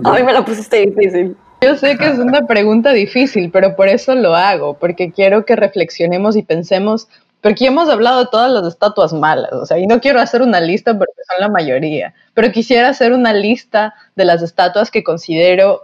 a 0.03 0.13
mí 0.13 0.23
me 0.23 0.33
la 0.33 0.43
pusiste 0.43 0.87
difícil. 0.87 1.37
Yo 1.63 1.77
sé 1.77 1.97
que 1.97 2.09
es 2.09 2.19
una 2.19 2.45
pregunta 2.47 2.93
difícil, 2.93 3.53
pero 3.53 3.77
por 3.77 3.89
eso 3.89 4.17
lo 4.17 4.35
hago, 4.35 4.75
porque 4.75 5.13
quiero 5.13 5.45
que 5.45 5.55
reflexionemos 5.55 6.37
y 6.37 6.43
pensemos 6.43 7.09
porque 7.41 7.67
hemos 7.67 7.89
hablado 7.89 8.21
de 8.21 8.31
todas 8.31 8.51
las 8.51 8.67
estatuas 8.67 9.13
malas, 9.13 9.53
o 9.53 9.67
sea, 9.67 9.79
y 9.79 9.87
no 9.87 10.01
quiero 10.01 10.21
hacer 10.21 10.43
una 10.43 10.61
lista 10.61 10.97
porque 10.97 11.13
son 11.29 11.41
la 11.41 11.49
mayoría, 11.49 12.15
pero 12.35 12.51
quisiera 12.51 12.89
hacer 12.89 13.13
una 13.13 13.33
lista 13.33 13.95
de 14.17 14.25
las 14.25 14.43
estatuas 14.43 14.91
que 14.91 15.05
considero 15.05 15.83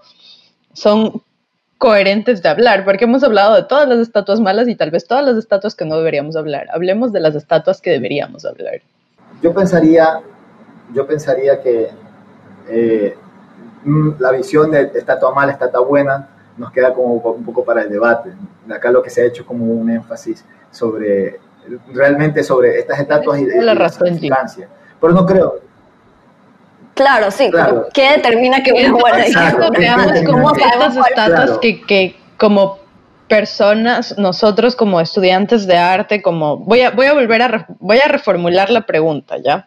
son 0.73 1.23
coherentes 1.79 2.43
de 2.43 2.49
hablar, 2.49 2.85
porque 2.85 3.05
hemos 3.05 3.23
hablado 3.23 3.55
de 3.55 3.63
todas 3.63 3.89
las 3.89 3.99
estatuas 3.99 4.41
malas 4.41 4.67
y 4.69 4.75
tal 4.75 4.91
vez 4.91 5.07
todas 5.07 5.25
las 5.25 5.37
estatuas 5.37 5.77
que 5.77 5.85
no 5.85 5.97
deberíamos 5.97 6.35
hablar. 6.35 6.67
Hablemos 6.73 7.13
de 7.13 7.21
las 7.21 7.37
estatuas 7.37 7.81
que 7.81 7.91
deberíamos 7.91 8.45
hablar. 8.45 8.81
Yo 9.43 9.55
pensaría, 9.55 10.21
yo 10.93 11.07
pensaría 11.07 11.61
que 11.63 11.89
eh, 12.69 13.17
la 14.19 14.33
visión 14.33 14.71
de 14.71 14.91
estatua 14.95 15.35
mala, 15.35 15.53
estatua 15.53 15.81
buena, 15.81 16.29
nos 16.57 16.73
queda 16.73 16.93
como 16.93 17.15
un 17.15 17.45
poco 17.45 17.65
para 17.65 17.83
el 17.83 17.91
debate. 17.91 18.33
Acá 18.71 18.91
lo 18.91 19.03
que 19.03 19.11
se 19.11 19.23
ha 19.23 19.25
hecho 19.25 19.47
como 19.47 19.65
un 19.65 19.91
énfasis 19.91 20.45
sobre 20.71 21.41
realmente 21.93 22.43
sobre 22.43 22.79
estas 22.79 22.99
estatuas 23.01 23.41
y 23.41 23.45
de 23.45 23.63
la 23.63 23.75
razón, 23.75 24.19
Pero 25.01 25.13
no 25.13 25.27
creo. 25.27 25.61
Claro, 26.95 27.31
sí. 27.31 27.51
Claro. 27.51 27.87
¿Qué 27.95 28.11
determina 28.17 28.63
que 28.63 28.73
una 28.73 28.93
buena 28.93 29.25
Veamos 29.79 30.13
cómo 30.27 30.51
estas 30.53 30.97
estatuas 30.97 31.45
claro. 31.45 31.61
que, 31.61 31.81
que 31.83 32.17
como 32.37 32.79
personas, 33.29 34.17
nosotros 34.19 34.75
como 34.75 35.01
estudiantes 35.01 35.67
de 35.67 35.77
arte, 35.77 36.23
como 36.23 36.57
voy 36.57 36.81
a, 36.81 36.91
voy 36.91 37.07
a 37.07 37.13
volver 37.13 37.43
a 37.43 37.67
voy 37.79 37.99
a 37.99 38.09
reformular 38.09 38.71
la 38.71 38.87
pregunta, 38.87 39.37
¿ya? 39.39 39.65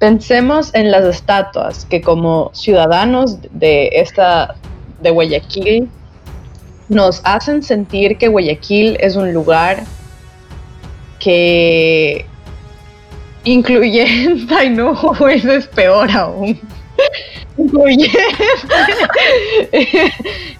Pensemos 0.00 0.74
en 0.74 0.90
las 0.90 1.04
estatuas 1.04 1.84
que 1.84 2.00
como 2.00 2.50
ciudadanos 2.54 3.36
de 3.52 3.90
esta 3.92 4.56
de 5.02 5.10
Guayaquil 5.10 5.90
nos 6.88 7.20
hacen 7.22 7.62
sentir 7.62 8.16
que 8.16 8.28
Guayaquil 8.28 8.96
es 8.98 9.14
un 9.14 9.34
lugar 9.34 9.84
que 11.18 12.24
incluyente, 13.44 14.54
ay 14.58 14.70
no, 14.70 14.98
eso 15.28 15.52
es 15.52 15.66
peor 15.66 16.10
aún. 16.10 16.58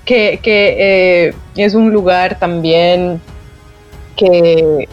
Que, 0.04 0.40
que 0.42 1.28
eh, 1.28 1.34
es 1.56 1.74
un 1.74 1.92
lugar 1.92 2.38
también 2.38 3.20
que, 4.16 4.86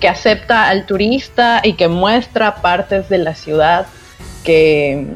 que 0.00 0.08
acepta 0.08 0.68
al 0.68 0.86
turista 0.86 1.60
y 1.62 1.74
que 1.74 1.88
muestra 1.88 2.56
partes 2.56 3.08
de 3.08 3.18
la 3.18 3.34
ciudad 3.34 3.86
que 4.44 5.06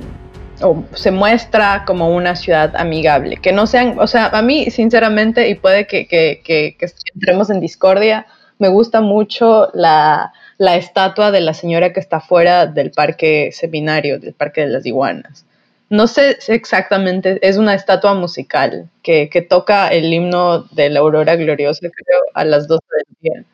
o 0.62 0.84
se 0.94 1.10
muestra 1.10 1.84
como 1.84 2.14
una 2.14 2.36
ciudad 2.36 2.76
amigable, 2.76 3.38
que 3.38 3.52
no 3.52 3.66
sean, 3.66 3.98
o 3.98 4.06
sea, 4.06 4.26
a 4.26 4.42
mí 4.42 4.70
sinceramente, 4.70 5.48
y 5.48 5.56
puede 5.56 5.86
que, 5.86 6.06
que, 6.06 6.42
que, 6.44 6.76
que 6.78 6.86
entremos 7.14 7.50
en 7.50 7.60
discordia, 7.60 8.26
me 8.58 8.68
gusta 8.68 9.00
mucho 9.00 9.70
la, 9.74 10.32
la 10.58 10.76
estatua 10.76 11.30
de 11.30 11.40
la 11.40 11.54
señora 11.54 11.92
que 11.92 12.00
está 12.00 12.20
fuera 12.20 12.66
del 12.66 12.92
parque 12.92 13.50
seminario, 13.52 14.20
del 14.20 14.32
parque 14.32 14.60
de 14.62 14.68
las 14.68 14.86
iguanas. 14.86 15.44
No 15.90 16.06
sé 16.06 16.38
exactamente, 16.48 17.38
es 17.46 17.56
una 17.56 17.74
estatua 17.74 18.14
musical 18.14 18.88
que, 19.02 19.28
que 19.28 19.42
toca 19.42 19.88
el 19.88 20.12
himno 20.12 20.62
de 20.70 20.88
la 20.88 21.00
aurora 21.00 21.36
gloriosa, 21.36 21.88
creo, 21.90 22.20
a 22.32 22.44
las 22.44 22.68
12 22.68 22.82
del 22.96 23.16
día. 23.20 23.44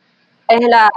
Es 0.49 0.69
la, 0.69 0.91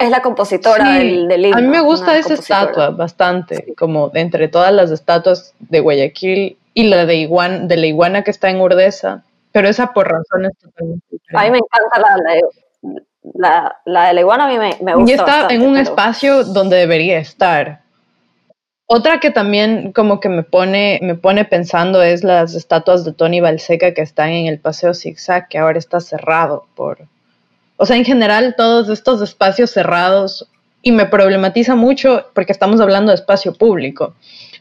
es 0.00 0.10
la 0.10 0.22
compositora 0.22 0.84
Sí, 0.84 0.92
del, 0.98 1.28
del 1.28 1.44
himno, 1.46 1.56
a 1.58 1.60
mí 1.60 1.68
me 1.68 1.80
gusta 1.80 2.16
esa 2.18 2.28
compositora. 2.30 2.60
estatua 2.62 2.90
bastante, 2.90 3.74
como 3.78 4.08
de 4.08 4.20
entre 4.20 4.48
todas 4.48 4.72
las 4.72 4.90
estatuas 4.90 5.54
de 5.60 5.80
Guayaquil 5.80 6.56
y 6.74 6.84
la 6.84 7.06
de, 7.06 7.16
iguan, 7.16 7.68
de 7.68 7.76
la 7.76 7.86
iguana 7.86 8.24
que 8.24 8.30
está 8.30 8.50
en 8.50 8.60
Urdesa, 8.60 9.22
pero 9.52 9.68
esa 9.68 9.92
por 9.92 10.08
razones 10.08 10.52
totalmente 10.60 11.04
A 11.34 11.44
mí 11.44 11.50
me 11.50 11.58
encanta 11.58 12.00
la, 12.00 12.16
la, 12.82 13.02
la, 13.34 13.76
la 13.84 14.08
de 14.08 14.14
la 14.14 14.20
iguana, 14.20 14.44
a 14.46 14.48
mí 14.48 14.58
me, 14.58 14.76
me 14.82 14.92
Y 14.92 14.94
gusta 14.94 15.12
está 15.12 15.24
bastante, 15.24 15.54
en 15.54 15.62
un 15.62 15.72
pero- 15.74 15.82
espacio 15.82 16.44
donde 16.44 16.76
debería 16.76 17.18
estar. 17.18 17.80
Otra 18.92 19.20
que 19.20 19.30
también 19.30 19.92
como 19.92 20.18
que 20.18 20.28
me 20.28 20.42
pone, 20.42 20.98
me 21.02 21.14
pone 21.14 21.44
pensando 21.44 22.02
es 22.02 22.24
las 22.24 22.54
estatuas 22.56 23.04
de 23.04 23.12
Tony 23.12 23.40
Balseca 23.40 23.94
que 23.94 24.02
están 24.02 24.30
en 24.30 24.46
el 24.46 24.58
Paseo 24.58 24.94
Zigzag, 24.94 25.46
que 25.48 25.58
ahora 25.58 25.78
está 25.78 26.00
cerrado 26.00 26.66
por... 26.74 26.98
O 27.82 27.86
sea, 27.86 27.96
en 27.96 28.04
general 28.04 28.56
todos 28.58 28.90
estos 28.90 29.22
espacios 29.22 29.70
cerrados, 29.70 30.46
y 30.82 30.92
me 30.92 31.06
problematiza 31.06 31.74
mucho, 31.74 32.26
porque 32.34 32.52
estamos 32.52 32.78
hablando 32.78 33.10
de 33.10 33.14
espacio 33.14 33.54
público, 33.54 34.14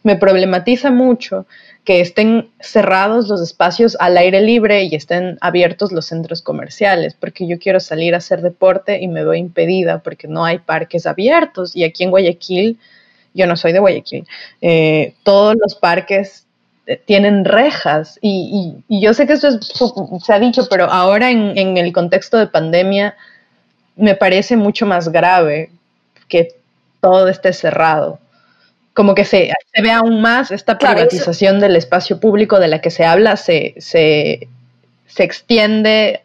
me 0.04 0.16
problematiza 0.16 0.90
mucho 0.90 1.46
que 1.84 2.00
estén 2.00 2.50
cerrados 2.62 3.28
los 3.28 3.42
espacios 3.42 3.98
al 4.00 4.18
aire 4.18 4.40
libre 4.40 4.84
y 4.84 4.96
estén 4.96 5.38
abiertos 5.42 5.92
los 5.92 6.06
centros 6.06 6.42
comerciales, 6.42 7.14
porque 7.14 7.46
yo 7.46 7.60
quiero 7.60 7.82
salir 7.82 8.14
a 8.14 8.20
hacer 8.20 8.42
deporte 8.42 9.02
y 9.02 9.10
me 9.10 9.26
veo 9.26 9.34
impedida 9.34 10.00
porque 10.00 10.30
no 10.30 10.46
hay 10.46 10.60
parques 10.60 11.06
abiertos. 11.06 11.76
Y 11.76 11.84
aquí 11.84 12.06
en 12.06 12.12
Guayaquil, 12.12 12.80
yo 13.34 13.48
no 13.48 13.58
soy 13.58 13.74
de 13.74 13.80
Guayaquil, 13.80 14.26
eh, 14.62 15.16
todos 15.24 15.58
los 15.62 15.76
parques 15.76 16.46
tienen 16.98 17.46
rejas 17.46 18.18
y, 18.22 18.84
y- 18.88 18.98
y 18.98 19.02
yo 19.02 19.14
sé 19.14 19.28
que 19.28 19.34
esto 19.34 19.48
es 19.50 19.60
se 20.26 20.34
ha 20.34 20.40
dicho, 20.40 20.68
pero 20.70 20.86
ahora 20.86 21.30
en, 21.32 21.58
en 21.58 21.78
el 21.78 21.94
contexto 21.94 22.38
de 22.38 22.48
pandemia 22.48 23.16
me 23.96 24.16
parece 24.16 24.56
mucho 24.58 24.86
más 24.86 25.10
grave 25.10 25.72
que 26.28 26.56
todo 27.02 27.28
esté 27.28 27.54
cerrado. 27.54 28.20
Como 28.94 29.16
que 29.16 29.26
se, 29.26 29.52
se 29.74 29.82
ve 29.82 29.92
aún 29.92 30.22
más 30.22 30.52
esta 30.52 30.78
Claro, 30.78 30.96
privatización 30.96 31.60
del 31.60 31.76
espacio 31.76 32.20
público 32.20 32.60
de 32.60 32.68
la 32.68 32.82
que 32.82 32.92
se 32.92 33.06
habla, 33.06 33.38
se, 33.38 33.76
se, 33.80 34.48
se 35.08 35.24
extiende 35.24 36.22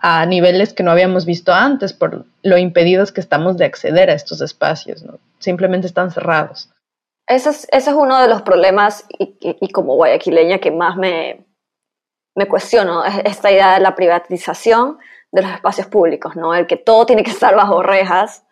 a 0.00 0.24
niveles 0.26 0.72
que 0.72 0.82
no 0.82 0.90
habíamos 0.92 1.26
visto 1.26 1.52
antes 1.52 1.92
por 1.92 2.24
lo 2.42 2.58
impedidos 2.58 3.12
que 3.12 3.20
estamos 3.20 3.56
de 3.56 3.64
acceder 3.66 4.10
a 4.10 4.14
estos 4.14 4.40
espacios, 4.40 5.02
¿no? 5.02 5.18
Simplemente 5.40 5.86
están 5.86 6.10
cerrados. 6.10 6.70
Ese 7.28 7.50
es, 7.50 7.68
ese 7.70 7.90
es 7.90 7.96
uno 7.96 8.20
de 8.20 8.28
los 8.28 8.42
problemas 8.42 9.04
y, 9.18 9.36
y- 9.40 9.56
y 9.60 9.68
como 9.70 9.94
guayaquileña 9.96 10.58
que 10.58 10.70
más 10.70 10.96
me, 10.96 11.44
me 12.34 12.46
cuestiono, 12.48 13.04
es 13.04 13.14
esta 13.24 13.50
idea 13.52 13.74
de 13.74 13.80
la 13.80 13.94
privatización 13.94 14.98
de 15.30 15.42
los 15.42 15.50
espacios 15.52 15.86
públicos, 15.88 16.36
¿no? 16.36 16.54
El 16.54 16.66
que 16.66 16.76
todo 16.76 17.04
tiene 17.06 17.22
que 17.22 17.30
estar 17.30 17.54
bajo 17.54 17.82
rejas 17.82 18.44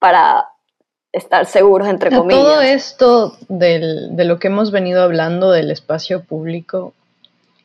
para 0.00 0.48
estar 1.12 1.46
seguros, 1.46 1.86
entre 1.86 2.10
comillas. 2.10 2.42
todo 2.42 2.60
esto 2.60 3.36
del- 3.48 4.16
de 4.16 4.24
lo 4.24 4.38
que 4.40 4.48
hemos 4.48 4.72
venido 4.72 5.02
hablando 5.02 5.52
del 5.52 5.70
espacio 5.70 6.24
público, 6.24 6.92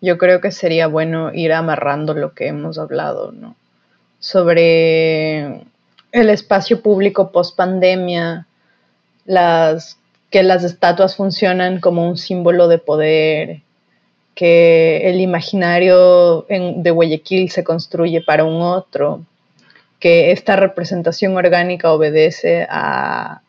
yo 0.02 0.18
creo 0.20 0.40
que 0.40 0.52
sería 0.52 0.86
bueno 0.88 1.34
ir 1.34 1.52
amarrando 1.54 2.14
lo 2.14 2.34
que 2.36 2.48
hemos 2.48 2.78
hablado, 2.78 3.32
¿no? 3.32 3.56
Sobre 4.20 5.62
el 6.12 6.30
espacio 6.30 6.82
público 6.82 7.32
post 7.32 7.56
pandemia, 7.58 8.46
las, 9.26 9.99
que 10.30 10.44
las 10.44 10.64
estatuas 10.64 11.16
funcionan 11.16 11.80
como 11.80 12.08
un 12.08 12.18
símbolo 12.18 12.68
de 12.68 12.78
poder, 12.78 13.62
que 14.36 15.10
el 15.10 15.20
imaginario 15.22 16.46
de 16.48 16.92
Guayaquil 16.92 17.50
se 17.52 17.64
construye 17.64 18.22
para 18.22 18.46
un 18.46 18.62
otro, 18.62 19.26
que 20.00 20.32
esta 20.32 20.56
representación 20.56 21.36
orgánica 21.36 21.92
obedece 21.92 22.66
a, 22.70 23.42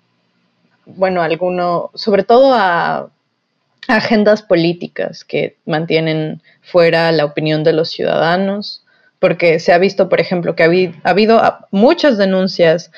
bueno, 0.87 1.23
alguno, 1.23 1.91
sobre 1.95 2.25
todo 2.25 2.55
a 2.55 3.09
agendas 3.89 4.43
políticas 4.43 5.25
que 5.25 5.57
mantienen 5.67 6.43
fuera 6.63 7.13
la 7.13 7.25
opinión 7.25 7.63
de 7.63 7.73
los 7.73 7.91
ciudadanos, 7.91 8.85
porque 9.19 9.61
se 9.61 9.73
ha 9.73 9.79
visto, 9.79 10.09
por 10.09 10.21
ejemplo, 10.21 10.57
que 10.57 10.63
ha 10.63 10.67
habido, 10.67 10.95
ha 11.05 11.11
habido 11.11 11.43
muchas 11.71 12.17
denuncias, 12.19 12.91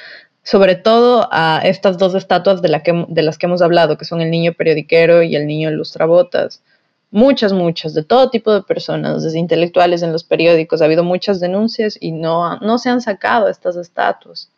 sobre 0.42 0.74
todo 0.74 1.28
a 1.30 1.60
estas 1.64 1.98
dos 1.98 2.14
estatuas 2.14 2.62
de, 2.62 2.68
la 2.68 2.82
que, 2.82 3.04
de 3.08 3.22
las 3.22 3.38
que 3.38 3.46
hemos 3.46 3.62
hablado, 3.62 3.96
que 3.96 4.04
son 4.04 4.20
el 4.20 4.30
niño 4.30 4.52
periodiquero 4.54 5.22
y 5.22 5.36
el 5.36 5.46
niño 5.46 5.70
lustrabotas. 5.70 6.62
Muchas, 7.10 7.52
muchas, 7.52 7.94
de 7.94 8.02
todo 8.02 8.30
tipo 8.30 8.52
de 8.52 8.62
personas, 8.62 9.22
desde 9.22 9.38
intelectuales 9.38 10.02
en 10.02 10.12
los 10.12 10.24
periódicos, 10.24 10.80
ha 10.80 10.86
habido 10.86 11.04
muchas 11.04 11.40
denuncias 11.40 11.96
y 12.00 12.10
no, 12.10 12.56
no 12.58 12.78
se 12.78 12.88
han 12.88 13.00
sacado 13.00 13.48
estas 13.48 13.76
estatuas. 13.76 14.50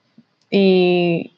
Y 0.51 1.33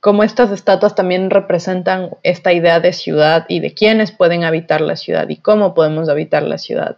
como 0.00 0.22
estas 0.22 0.50
estatuas 0.50 0.94
también 0.94 1.30
representan 1.30 2.10
esta 2.22 2.52
idea 2.52 2.80
de 2.80 2.92
ciudad 2.92 3.44
y 3.48 3.60
de 3.60 3.74
quiénes 3.74 4.12
pueden 4.12 4.44
habitar 4.44 4.80
la 4.80 4.96
ciudad 4.96 5.28
y 5.28 5.36
cómo 5.36 5.74
podemos 5.74 6.08
habitar 6.08 6.42
la 6.42 6.58
ciudad. 6.58 6.96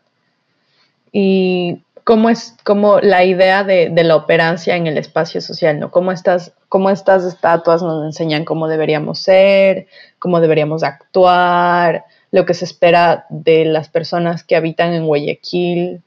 Y 1.10 1.82
cómo 2.08 2.30
es 2.30 2.56
como 2.64 3.00
la 3.00 3.22
idea 3.22 3.64
de, 3.64 3.90
de 3.90 4.02
la 4.02 4.16
operancia 4.16 4.76
en 4.76 4.86
el 4.86 4.96
espacio 4.96 5.42
social, 5.42 5.78
¿no? 5.78 5.90
Cómo 5.90 6.10
estas, 6.10 6.52
cómo 6.70 6.88
estas 6.88 7.22
estatuas 7.22 7.82
nos 7.82 8.02
enseñan 8.02 8.46
cómo 8.46 8.66
deberíamos 8.66 9.18
ser, 9.18 9.88
cómo 10.18 10.40
deberíamos 10.40 10.82
actuar, 10.84 12.06
lo 12.32 12.46
que 12.46 12.54
se 12.54 12.64
espera 12.64 13.26
de 13.28 13.66
las 13.66 13.90
personas 13.90 14.42
que 14.42 14.56
habitan 14.56 14.94
en 14.94 15.06
Guayaquil 15.06 16.00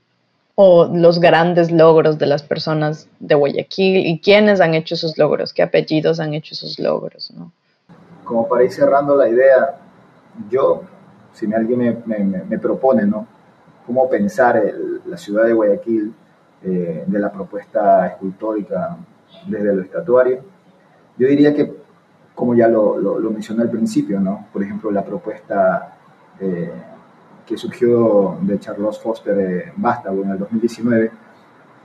o 0.56 0.90
los 0.92 1.20
grandes 1.20 1.70
logros 1.72 2.18
de 2.18 2.26
las 2.26 2.42
personas 2.42 3.08
de 3.20 3.36
Guayaquil 3.36 4.04
y 4.08 4.20
quiénes 4.22 4.60
han 4.60 4.74
hecho 4.74 4.96
esos 4.96 5.20
logros, 5.20 5.54
qué 5.54 5.62
apellidos 5.62 6.20
han 6.20 6.34
hecho 6.34 6.56
esos 6.56 6.80
logros, 6.80 7.30
¿no? 7.30 7.52
como 8.24 8.48
para 8.48 8.64
ir 8.64 8.72
cerrando 8.72 9.16
la 9.16 9.30
idea, 9.30 9.76
yo, 10.50 10.82
si 11.32 11.46
alguien 11.54 11.78
me- 12.08 12.16
me- 12.24 12.44
me 12.44 12.58
propone, 12.58 13.06
¿no? 13.06 13.28
Cómo 13.94 14.10
pensar 14.10 14.56
el- 14.56 15.02
la 15.06 15.18
ciudad 15.18 15.44
de 15.44 15.52
Guayaquil 15.52 16.14
eh, 16.64 17.04
de 17.06 17.20
la 17.20 17.30
propuesta 17.30 18.08
escultórica 18.08 18.96
desde 19.48 19.76
lo 19.76 19.82
estatuario, 19.82 20.40
yo 21.18 21.28
diría 21.28 21.54
que, 21.54 21.74
como 22.34 22.56
ya 22.56 22.70
lo, 22.70 22.98
lo- 22.98 23.20
lo 23.20 23.32
mencioné 23.32 23.64
al 23.64 23.70
principio, 23.70 24.22
¿no? 24.22 24.48
Por 24.54 24.64
ejemplo, 24.64 24.92
la 24.92 25.04
propuesta 25.04 25.98
eh, 26.40 26.72
que 27.46 27.58
surgió 27.58 28.38
de 28.42 28.58
Charles 28.62 28.98
Foster 28.98 29.38
eh, 29.38 29.74
Vástago 29.76 30.24
en 30.24 30.30
el 30.30 30.40
2019, 30.40 31.12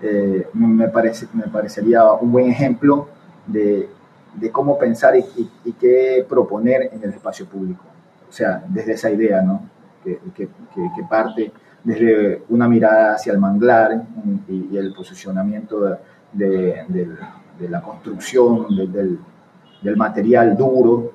eh, 0.03 0.47
me, 0.55 0.87
parece, 0.87 1.27
me 1.33 1.49
parecería 1.49 2.12
un 2.12 2.31
buen 2.31 2.47
ejemplo 2.51 3.09
de, 3.49 3.88
de 4.33 4.51
cómo 4.53 4.79
pensar 4.79 5.16
y, 5.16 5.25
y- 5.37 5.51
y 5.64 5.73
qué 5.73 6.25
proponer 6.29 6.88
en 6.92 7.03
el 7.03 7.11
espacio 7.11 7.47
público. 7.47 7.83
O 8.29 8.33
sea, 8.33 8.62
desde 8.69 8.92
esa 8.92 9.11
idea, 9.11 9.42
¿no? 9.42 9.62
Que- 10.05 10.21
que- 10.37 10.47
que 10.95 11.03
parte 11.11 11.51
desde 11.85 12.43
una 12.49 12.69
mirada 12.69 13.15
hacia 13.15 13.33
el 13.33 13.39
manglar 13.39 14.03
y, 14.49 14.69
y 14.73 14.77
el 14.79 14.93
posicionamiento 14.93 15.81
de, 15.81 15.97
de- 16.33 16.85
del- 16.89 17.19
de 17.59 17.69
la 17.69 17.81
construcción 17.81 18.75
de- 18.77 18.87
del, 18.89 19.19
del 19.83 19.97
material 19.97 20.57
duro 20.57 21.12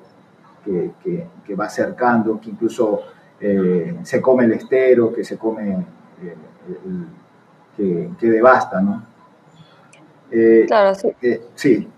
que, 0.64 0.92
que- 1.02 1.26
que 1.44 1.54
va 1.54 1.66
acercando, 1.66 2.40
que 2.40 2.50
incluso 2.50 3.00
eh, 3.40 3.96
se 4.04 4.20
come 4.20 4.44
el 4.44 4.52
estero, 4.52 5.12
que 5.12 5.24
se 5.24 5.36
come, 5.36 5.72
eh, 6.22 6.36
el- 6.86 7.06
que, 7.76 8.10
que 8.18 8.30
devasta, 8.30 8.80
¿no? 8.80 9.02
Eh, 10.30 10.64
Claro, 10.66 10.94
sí. 10.94 11.08
sí, 11.54 11.88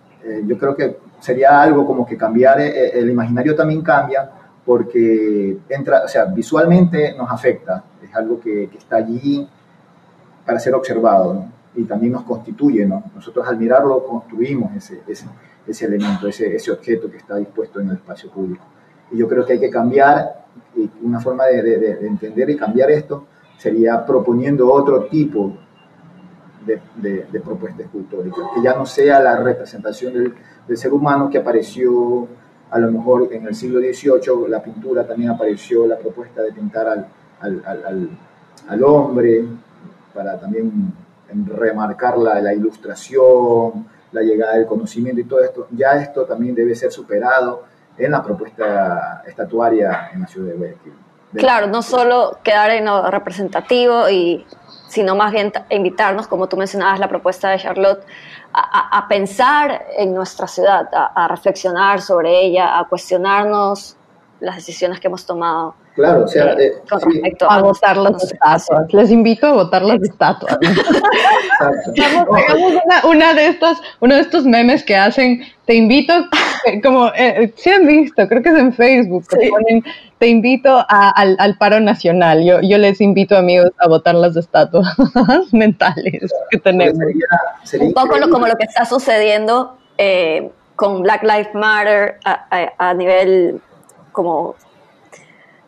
yo 0.47 0.59
creo 0.59 0.75
que 0.75 0.97
sería 1.21 1.61
algo 1.63 1.87
como 1.87 2.07
que 2.07 2.17
cambiar, 2.17 2.61
el 2.61 3.11
imaginario 3.11 3.55
también 3.55 3.83
cambia 3.83 4.31
porque 4.65 5.59
entra, 5.69 6.03
o 6.05 6.09
sea, 6.09 6.25
visualmente 6.27 7.15
nos 7.17 7.31
afecta, 7.31 7.85
es 8.15 8.19
algo 8.21 8.39
que, 8.41 8.69
que 8.71 8.79
está 8.79 8.97
allí 8.97 9.47
para 10.47 10.59
ser 10.61 10.75
observado, 10.75 11.35
¿no? 11.35 11.53
Y 11.77 11.85
también 11.85 12.13
nos 12.13 12.23
constituye, 12.23 12.87
¿no? 12.87 13.03
Nosotros 13.15 13.47
al 13.49 13.57
mirarlo 13.59 14.05
construimos 14.07 14.75
ese, 14.77 15.01
ese, 15.09 15.27
ese 15.67 15.87
elemento, 15.87 16.29
ese, 16.29 16.55
ese 16.55 16.71
objeto 16.71 17.11
que 17.11 17.17
está 17.17 17.37
dispuesto 17.37 17.81
en 17.81 17.89
el 17.89 17.97
espacio 17.97 18.31
público. 18.31 18.65
Y 19.11 19.19
yo 19.19 19.29
creo 19.29 19.45
que 19.45 19.55
hay 19.55 19.61
que 19.61 19.71
cambiar, 19.71 20.45
y 20.77 20.89
una 21.03 21.19
forma 21.21 21.47
de, 21.47 21.63
de- 21.63 21.79
de 21.97 22.07
entender 22.07 22.51
y 22.51 22.57
cambiar 22.57 22.91
esto 22.91 23.27
sería 23.59 24.05
proponiendo 24.07 24.71
otro 24.73 25.05
tipo 25.07 25.57
de, 26.65 26.81
de, 26.97 27.27
de 27.31 27.41
propuesta 27.41 27.83
escultórica, 27.83 28.37
que 28.55 28.63
ya 28.63 28.75
no 28.75 28.87
sea 28.87 29.21
la 29.21 29.37
representación 29.37 30.13
del, 30.15 30.35
del 30.69 30.77
ser 30.77 30.93
humano 30.93 31.29
que 31.29 31.39
apareció 31.39 32.29
a 32.71 32.79
lo 32.79 32.91
mejor 32.91 33.29
en 33.33 33.47
el 33.47 33.55
siglo 33.55 33.81
XVIII, 33.81 34.49
la 34.49 34.63
pintura 34.63 35.07
también 35.07 35.31
apareció, 35.31 35.87
la 35.87 35.97
propuesta 35.99 36.43
de 36.43 36.53
pintar 36.53 36.89
al, 36.89 37.07
al, 37.41 37.63
al, 37.67 38.09
al- 38.69 38.85
hombre, 38.85 39.45
para 40.15 40.39
también 40.39 40.93
remarcar 41.47 42.17
la, 42.19 42.41
la 42.41 42.55
ilustración, 42.55 43.87
la 44.13 44.23
llegada 44.23 44.55
del 44.55 44.67
conocimiento 44.67 45.21
y 45.21 45.25
todo 45.25 45.43
esto, 45.43 45.67
ya 45.71 45.93
esto 46.01 46.25
también 46.25 46.55
debe 46.55 46.75
ser 46.75 46.93
superado 46.93 47.65
en 47.99 48.11
la 48.13 48.23
propuesta 48.23 49.23
estatuaria 49.27 50.11
en 50.13 50.21
la 50.23 50.27
ciudad 50.27 50.49
de 50.53 50.55
Guayaquil. 50.55 50.93
Claro, 51.37 51.67
no 51.67 51.83
solo 51.83 52.39
quedar 52.45 52.71
en 52.71 52.85
lo 52.85 53.11
representativo, 53.11 54.09
y, 54.09 54.47
sino 54.89 55.17
más 55.17 55.33
bien 55.33 55.53
invitarnos, 55.71 56.29
como 56.29 56.49
tú 56.49 56.57
mencionabas, 56.57 57.01
la 57.01 57.09
propuesta 57.09 57.51
de 57.51 57.59
Charlotte, 57.59 58.05
a, 58.53 58.97
a 58.99 59.09
pensar 59.09 59.85
en 59.97 60.15
nuestra 60.15 60.47
ciudad, 60.47 60.89
a, 60.95 61.25
a, 61.25 61.27
reflexionar 61.27 62.01
sobre 62.01 62.41
ella, 62.45 62.79
a 62.79 62.87
cuestionarnos 62.87 63.97
las 64.39 64.55
decisiones 64.55 65.01
que 65.01 65.09
hemos 65.09 65.27
tomado. 65.27 65.75
Claro, 65.95 66.25
o 66.25 66.29
sea, 66.29 66.53
eh, 66.55 66.73
sí, 67.13 67.23
A 67.49 67.63
votar 67.63 67.97
las 67.97 68.25
estatuas. 68.25 68.93
Les 68.93 69.11
invito 69.13 69.47
a 69.47 69.53
votar 69.53 69.83
las 69.83 70.03
estatuas. 70.03 70.59
Hagamos, 71.61 72.73
una, 72.85 73.07
una 73.09 73.35
de 73.35 73.47
estas, 73.49 73.79
uno 74.01 74.15
de 74.17 74.21
estos 74.23 74.45
memes 74.45 74.83
que 74.83 74.97
hacen, 74.97 75.43
te 75.67 75.75
invito, 75.75 76.13
eh, 76.67 76.81
como, 76.83 77.09
eh, 77.15 77.53
si 77.57 77.71
han 77.71 77.87
visto, 77.87 78.27
creo 78.29 78.43
que 78.43 78.49
es 78.49 78.59
en 78.59 78.73
Facebook, 78.73 79.25
que 79.29 79.49
ponen, 79.49 79.85
te 80.19 80.27
invito 80.27 80.85
a- 80.89 81.11
al, 81.11 81.37
al 81.39 81.57
paro 81.59 81.79
nacional. 81.81 82.43
Yo, 82.45 82.61
yo 82.61 82.77
les 82.79 83.01
invito, 83.01 83.37
amigos, 83.37 83.71
a 83.79 83.89
votar 83.89 84.15
las 84.17 84.37
estatuas 84.37 84.89
mentales 85.53 86.33
que 86.51 86.59
tenemos. 86.59 86.99
Sería, 86.99 87.27
sería 87.63 87.87
un 87.89 87.95
poco 87.95 88.19
lo- 88.19 88.31
como 88.31 88.47
lo 88.47 88.57
que 88.57 88.65
está 88.65 88.85
sucediendo 88.85 89.77
eh, 89.99 90.51
con 90.77 91.03
Black 91.03 91.23
Lives 91.23 91.55
Matter 91.55 92.19
a, 92.25 92.47
a- 92.51 92.91
a 92.91 92.95
nivel 92.95 93.61
como 94.13 94.55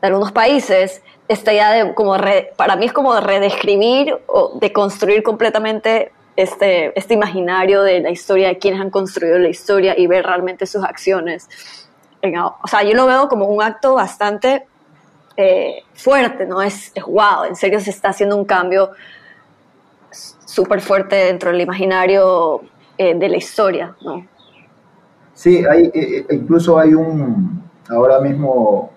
de 0.00 0.08
algunos 0.08 0.32
países, 0.32 1.02
esta 1.28 1.52
idea 1.52 1.72
de 1.72 1.94
como 1.94 2.16
re- 2.16 2.52
para 2.56 2.76
mí 2.76 2.86
es 2.86 2.92
como 2.92 3.18
redescribir 3.18 4.16
o 4.26 4.58
de 4.58 4.72
construir 4.72 5.22
completamente 5.22 6.12
este, 6.36 6.98
este 6.98 7.14
imaginario 7.14 7.82
de 7.82 8.00
la 8.00 8.10
historia, 8.10 8.48
de 8.48 8.58
quienes 8.58 8.80
han 8.80 8.90
construido 8.90 9.38
la 9.38 9.48
historia 9.48 9.98
y 9.98 10.06
ver 10.06 10.26
realmente 10.26 10.66
sus 10.66 10.84
acciones. 10.84 11.48
O 12.62 12.68
sea, 12.68 12.82
yo 12.82 12.94
lo 12.94 13.06
veo 13.06 13.28
como 13.28 13.46
un 13.46 13.62
acto 13.62 13.94
bastante 13.94 14.66
eh, 15.36 15.82
fuerte, 15.94 16.44
¿no? 16.44 16.60
Es, 16.60 16.92
es 16.94 17.04
wow, 17.04 17.44
en 17.48 17.54
serio 17.56 17.78
se 17.80 17.90
está 17.90 18.08
haciendo 18.08 18.36
un 18.36 18.44
cambio 18.44 18.90
súper 20.44 20.80
fuerte 20.80 21.16
dentro 21.16 21.50
del 21.50 21.60
imaginario 21.60 22.62
eh, 22.98 23.14
de 23.14 23.28
la 23.28 23.36
historia, 23.36 23.94
¿no? 24.02 24.26
Sí, 25.34 25.64
hay, 25.70 25.84
eh, 25.84 25.92
eh, 25.94 26.26
incluso 26.30 26.78
hay 26.78 26.94
un, 26.94 27.62
ahora 27.90 28.20
mismo, 28.20 28.90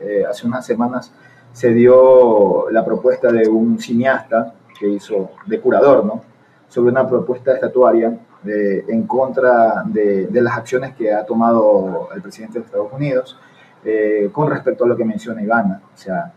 eh, 0.00 0.24
hace 0.28 0.46
unas 0.46 0.64
semanas, 0.66 1.12
se 1.52 1.70
dio 1.72 2.70
la 2.70 2.84
propuesta 2.84 3.32
de 3.32 3.48
un 3.48 3.78
cineasta 3.78 4.54
que 4.78 4.88
hizo, 4.88 5.30
de 5.46 5.60
curador, 5.60 6.04
¿no? 6.04 6.22
Sobre 6.68 6.90
una 6.90 7.08
propuesta 7.08 7.54
estatuaria 7.54 8.18
de- 8.42 8.84
en 8.88 9.06
contra 9.06 9.82
de, 9.86 10.28
las 10.32 10.56
acciones 10.56 10.94
que 10.94 11.12
ha 11.12 11.24
tomado 11.24 12.08
el 12.14 12.20
presidente 12.20 12.58
de 12.58 12.64
Estados 12.66 12.92
Unidos 12.92 13.38
eh, 13.84 14.28
con 14.32 14.50
respecto 14.50 14.84
a 14.84 14.88
lo 14.88 14.96
que 14.96 15.04
menciona 15.04 15.42
Ivana, 15.42 15.80
o 15.94 15.96
sea, 15.96 16.32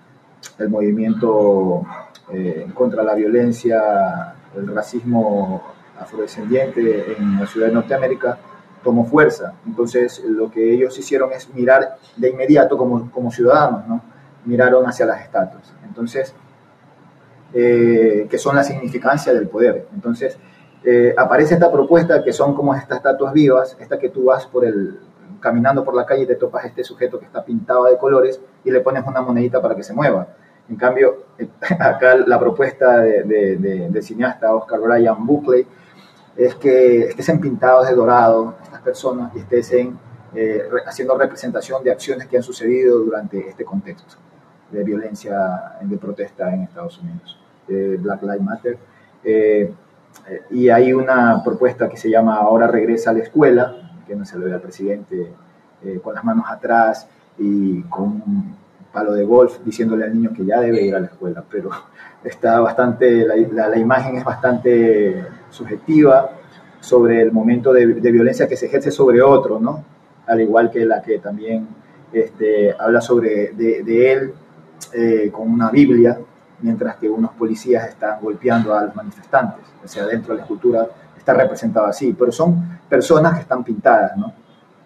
el 0.58 0.70
movimiento 0.70 1.82
eh, 2.32 2.68
contra 2.74 3.04
la 3.04 3.14
violencia, 3.16 4.34
el 4.56 4.74
racismo 4.74 5.62
afrodescendiente 6.00 7.14
en 7.18 7.40
la 7.40 7.46
ciudad 7.46 7.68
de 7.68 7.74
Norteamérica 7.74 8.38
tomó 8.84 9.06
fuerza. 9.06 9.54
Entonces, 9.66 10.24
lo 10.26 10.50
que 10.52 10.74
ellos 10.74 10.98
hicieron 10.98 11.32
es 11.34 11.54
mirar 11.54 11.98
de 12.18 12.30
inmediato 12.30 12.78
como, 12.78 13.12
como 13.12 13.32
ciudadanos, 13.32 13.88
¿no? 13.88 14.02
Miraron 14.46 14.86
hacia 14.88 15.06
las 15.06 15.22
estatuas. 15.22 15.74
Entonces, 15.86 16.34
eh, 17.54 18.28
que 18.30 18.38
son 18.38 18.56
la 18.56 18.64
significancia 18.64 19.34
del 19.34 19.48
poder. 19.48 19.88
Entonces, 19.94 20.38
eh, 20.84 21.14
aparece 21.18 21.56
esta 21.56 21.72
propuesta 21.72 22.24
que 22.24 22.32
son 22.32 22.54
como 22.56 22.74
estas 22.76 22.98
estatuas 22.98 23.34
vivas, 23.34 23.76
esta 23.80 23.98
que 23.98 24.10
tú 24.10 24.26
vas 24.26 24.46
por 24.46 24.66
el, 24.66 25.00
caminando 25.40 25.84
por 25.84 25.96
la 25.96 26.06
calle 26.06 26.24
y 26.24 26.28
te 26.28 26.36
topas 26.36 26.66
este 26.66 26.84
sujeto 26.84 27.20
que 27.20 27.26
está 27.26 27.44
pintado 27.44 27.86
de 27.86 27.98
colores 27.98 28.40
y 28.64 28.72
le 28.72 28.80
pones 28.82 29.04
una 29.06 29.22
monedita 29.22 29.62
para 29.62 29.76
que 29.76 29.84
se 29.84 29.94
mueva. 29.94 30.28
En 30.70 30.76
cambio, 30.76 31.24
acá 31.80 32.16
la 32.16 32.40
propuesta 32.40 33.00
de, 33.02 33.24
de- 33.24 33.58
de- 33.58 33.90
del 33.90 34.04
cineasta 34.04 34.54
Oscar 34.54 34.80
Brian 34.80 35.26
Buckley 35.26 35.66
es 36.38 36.56
que 36.56 37.10
estén 37.18 37.40
pintados 37.40 37.88
de 37.88 37.96
dorado 37.96 38.56
estas 38.64 38.82
personas 38.82 39.32
y 39.36 39.40
estén 39.40 39.98
eh, 40.36 40.64
haciendo 40.86 41.18
representación 41.18 41.84
de 41.84 41.92
acciones 41.92 42.28
que 42.28 42.38
han 42.38 42.44
sucedido 42.44 43.00
durante 43.00 43.50
este 43.50 43.66
contexto 43.66 44.16
de 44.72 44.84
violencia, 44.84 45.74
de 45.82 45.98
protesta 45.98 46.54
en 46.54 46.62
Estados 46.64 47.00
Unidos, 47.00 47.40
de 47.68 47.98
Black 47.98 48.22
Lives 48.22 48.42
Matter. 48.42 48.78
Eh, 49.24 49.74
eh, 50.28 50.42
y 50.52 50.70
hay 50.70 50.94
una 50.94 51.44
propuesta 51.44 51.90
que 51.90 51.98
se 51.98 52.10
llama 52.10 52.36
Ahora 52.38 52.68
regresa 52.68 53.10
a 53.10 53.14
la 53.14 53.20
escuela, 53.20 53.76
que 54.08 54.16
no 54.16 54.26
se 54.26 54.38
lo 54.38 54.46
ve 54.46 54.54
al 54.54 54.62
presidente 54.62 55.32
con 56.04 56.14
las 56.14 56.24
manos 56.26 56.46
atrás 56.50 57.08
y 57.38 57.82
con 57.84 58.04
un 58.08 58.56
palo 58.92 59.14
de 59.14 59.24
golf 59.24 59.60
diciéndole 59.64 60.04
al 60.04 60.14
niño 60.14 60.32
que 60.36 60.44
ya 60.46 60.60
debe 60.60 60.82
ir 60.82 60.94
a 60.96 61.00
la 61.00 61.08
escuela, 61.08 61.44
pero 61.50 61.70
está 62.24 62.60
bastante, 62.60 63.26
la- 63.26 63.70
la 63.70 63.78
imagen 63.78 64.16
es 64.18 64.24
bastante 64.26 65.26
subjetiva 65.50 66.30
sobre 66.80 67.22
el 67.22 67.32
momento 67.32 67.74
de, 67.74 67.86
de 67.88 68.12
violencia 68.12 68.48
que 68.48 68.56
se 68.56 68.68
ejerce 68.68 68.92
sobre 68.92 69.22
otro, 69.22 69.60
¿no? 69.60 69.84
Al 70.28 70.40
igual 70.42 70.70
que 70.72 70.86
la 70.86 71.02
que 71.02 71.20
también 71.20 71.68
este, 72.14 72.74
habla 72.80 73.02
sobre 73.02 73.52
de, 73.54 73.84
de 73.84 74.12
él 74.14 74.34
eh, 74.94 75.30
con 75.32 75.50
una 75.52 75.70
Biblia, 75.72 76.18
mientras 76.62 76.96
que 76.98 77.10
unos 77.10 77.32
policías 77.32 77.88
están 77.88 78.20
golpeando 78.22 78.74
a 78.74 78.84
los 78.86 78.96
manifestantes. 78.96 79.66
O 79.84 79.88
sea, 79.88 80.06
dentro 80.06 80.34
de 80.34 80.38
la 80.38 80.44
escultura 80.44 80.88
está 81.18 81.34
representado 81.34 81.86
así, 81.88 82.14
pero 82.18 82.32
son 82.32 82.80
personas 82.88 83.36
que 83.36 83.42
están 83.42 83.64
pintadas, 83.64 84.16
¿no? 84.18 84.34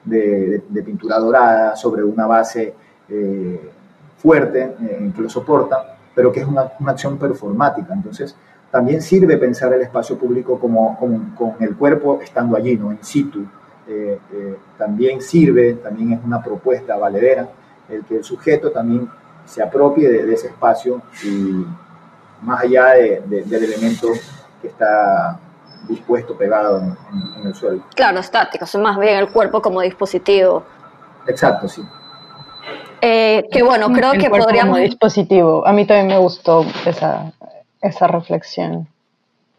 De, 0.04 0.64
de- 0.68 0.84
pintura 0.84 1.18
dorada 1.18 1.76
sobre 1.78 2.04
una 2.04 2.28
base 2.28 2.74
eh, 3.08 3.72
fuerte 4.18 4.76
eh, 4.82 5.12
que 5.16 5.22
lo 5.22 5.30
soporta, 5.30 5.96
pero 6.14 6.32
que 6.32 6.42
es 6.42 6.46
una, 6.48 6.74
una 6.80 6.92
acción 6.92 7.18
performática. 7.18 7.94
Entonces, 7.94 8.36
también 8.74 9.04
sirve 9.04 9.38
pensar 9.38 9.72
el 9.72 9.82
espacio 9.84 10.18
público 10.18 10.60
como, 10.60 10.98
como- 10.98 11.36
con 11.36 11.54
el 11.60 11.76
cuerpo 11.76 12.20
estando 12.24 12.58
allí, 12.58 12.76
¿no? 12.76 12.92
In 12.92 12.98
situ. 13.04 13.46
Eh, 13.88 14.18
eh, 14.34 14.56
también 14.80 15.22
sirve, 15.22 15.76
también 15.76 16.14
es 16.14 16.20
una 16.26 16.42
propuesta 16.42 16.98
valedera, 16.98 17.48
el 17.88 18.04
que 18.04 18.18
el 18.18 18.24
sujeto 18.24 18.72
también 18.72 19.08
se 19.46 19.62
apropie 19.62 20.10
de, 20.10 20.26
de 20.26 20.34
ese 20.34 20.48
espacio 20.48 21.02
y 21.24 21.64
más 22.42 22.64
allá 22.64 22.94
de- 22.94 23.22
de- 23.28 23.44
del 23.44 23.64
elemento 23.66 24.08
que 24.62 24.70
está 24.70 25.38
dispuesto, 25.88 26.36
pegado 26.36 26.80
en, 26.80 26.86
en- 26.86 27.42
en 27.42 27.48
el 27.48 27.54
suelo. 27.54 27.84
Claro, 27.94 28.20
estático, 28.22 28.66
son 28.66 28.82
más 28.82 28.98
bien 28.98 29.18
el 29.20 29.30
cuerpo 29.30 29.62
como 29.62 29.82
dispositivo. 29.82 30.64
Exacto, 31.28 31.68
sí. 31.68 31.84
Eh, 33.02 33.44
que 33.52 33.62
bueno, 33.64 33.92
creo 33.92 34.14
El 34.14 34.20
que 34.20 34.30
cuerpo 34.30 34.46
podríamos, 34.48 34.78
como 34.78 34.84
dispositivo. 34.88 35.68
A 35.68 35.74
mí 35.74 35.86
también 35.86 36.08
me 36.08 36.18
gustó 36.18 36.66
esa, 36.86 37.32
esa 37.84 38.08
reflexión. 38.08 38.88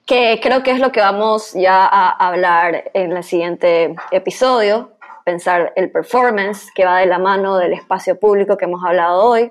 que 0.07 0.39
creo 0.43 0.63
que 0.63 0.71
es 0.73 0.81
lo 0.81 0.93
que 0.93 1.01
vamos 1.01 1.53
ya 1.55 1.85
a 1.87 2.11
hablar 2.11 2.91
en 2.93 3.13
el 3.17 3.25
siguiente 3.25 3.95
episodio, 4.11 4.91
pensar 5.25 5.73
el 5.77 5.91
performance 5.91 6.67
que 6.75 6.85
va 6.85 6.99
de 6.99 7.07
la 7.07 7.19
mano 7.19 7.57
del 7.57 7.73
espacio 7.73 8.19
público 8.21 8.57
que 8.59 8.67
hemos 8.67 8.85
hablado 8.85 9.25
hoy, 9.25 9.51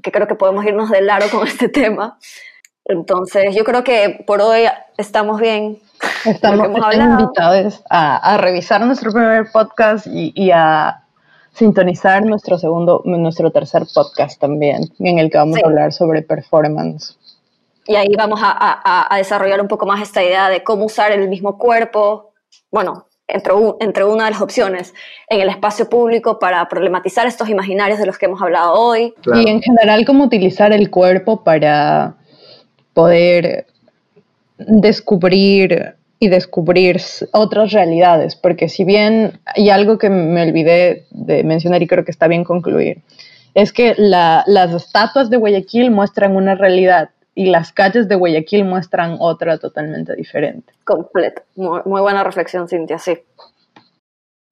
que 0.00 0.12
creo 0.12 0.28
que 0.28 0.36
podemos 0.36 0.64
irnos 0.64 0.88
de 0.90 1.00
largo 1.00 1.28
con 1.36 1.48
este 1.48 1.68
tema. 1.68 2.16
Entonces, 2.84 3.54
yo 3.56 3.64
creo 3.64 3.82
que 3.82 4.22
por 4.26 4.40
hoy 4.40 4.64
estamos 4.98 5.40
bien. 5.40 5.78
Estamos 6.24 6.68
invitados 6.94 7.82
a, 7.90 8.16
a 8.34 8.38
revisar 8.38 8.80
nuestro 8.84 9.12
primer 9.12 9.50
podcast 9.52 10.06
y, 10.06 10.32
y 10.36 10.50
a 10.52 11.02
sintonizar 11.54 12.24
nuestro 12.24 12.58
segundo, 12.58 13.02
nuestro 13.04 13.50
tercer 13.50 13.82
podcast 13.94 14.40
también, 14.40 14.84
en 15.00 15.18
el 15.18 15.30
que 15.30 15.38
vamos 15.38 15.56
Sí. 15.56 15.62
a 15.64 15.66
hablar 15.68 15.92
sobre 15.92 16.22
performance. 16.22 17.16
Y 17.86 17.96
ahí 17.96 18.14
vamos 18.16 18.40
a, 18.42 18.50
a- 18.52 19.14
a 19.14 19.18
desarrollar 19.18 19.60
un 19.60 19.68
poco 19.68 19.86
más 19.86 20.00
esta 20.02 20.22
idea 20.22 20.48
de 20.48 20.62
cómo 20.62 20.84
usar 20.84 21.10
el 21.12 21.28
mismo 21.28 21.58
cuerpo, 21.58 22.32
bueno, 22.70 23.06
entre, 23.26 23.52
un- 23.54 23.76
entre 23.80 24.04
una 24.04 24.26
de 24.26 24.30
las 24.32 24.40
opciones, 24.40 24.94
en 25.28 25.40
el 25.40 25.48
espacio 25.48 25.88
público 25.88 26.38
para 26.38 26.68
problematizar 26.68 27.26
estos 27.26 27.48
imaginarios 27.48 27.98
de 27.98 28.06
los 28.06 28.18
que 28.18 28.26
hemos 28.26 28.40
hablado 28.42 28.74
hoy. 28.74 29.14
Claro. 29.22 29.40
Y 29.40 29.48
en 29.48 29.60
general, 29.62 30.04
cómo 30.04 30.24
utilizar 30.24 30.72
el 30.72 30.90
cuerpo 30.90 31.42
para 31.42 32.14
poder 32.94 33.66
descubrir 34.58 35.94
y 36.18 36.28
descubrir 36.28 37.00
otras 37.32 37.72
realidades, 37.72 38.36
porque 38.36 38.68
si 38.68 38.84
bien 38.84 39.40
hay 39.44 39.70
algo 39.70 39.98
que 39.98 40.08
me 40.08 40.42
olvidé 40.42 41.06
de 41.10 41.42
mencionar 41.42 41.82
y 41.82 41.88
creo 41.88 42.04
que 42.04 42.12
está 42.12 42.28
bien 42.28 42.44
concluir, 42.44 43.02
es 43.54 43.72
que 43.72 43.94
la- 43.98 44.44
las 44.46 44.72
estatuas 44.72 45.30
de 45.30 45.36
Guayaquil 45.36 45.90
muestran 45.90 46.36
una 46.36 46.54
realidad 46.54 47.10
y 47.34 47.46
las 47.50 47.72
calles 47.72 48.08
de 48.08 48.14
Guayaquil 48.14 48.64
muestran 48.64 49.16
otra 49.20 49.58
totalmente 49.58 50.14
diferente. 50.14 50.72
Completo. 50.84 51.42
Muy, 51.56 51.80
muy 51.84 52.00
buena 52.00 52.22
reflexión, 52.24 52.68
Cintia, 52.68 52.98
sí. 52.98 53.18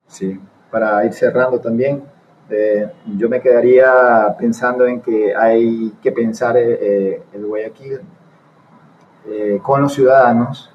Sí, 0.06 0.40
para 0.70 1.04
ir 1.04 1.12
cerrando 1.12 1.60
también, 1.60 2.02
eh, 2.48 2.88
yo 3.16 3.28
me 3.28 3.40
quedaría 3.40 4.34
pensando 4.38 4.86
en 4.86 5.00
que 5.00 5.34
hay 5.34 5.92
que 6.02 6.10
pensar 6.10 6.56
eh, 6.56 6.78
eh, 6.80 7.22
el 7.32 7.46
Guayaquil 7.46 8.00
eh, 9.28 9.60
con 9.62 9.82
los 9.82 9.92
ciudadanos, 9.92 10.70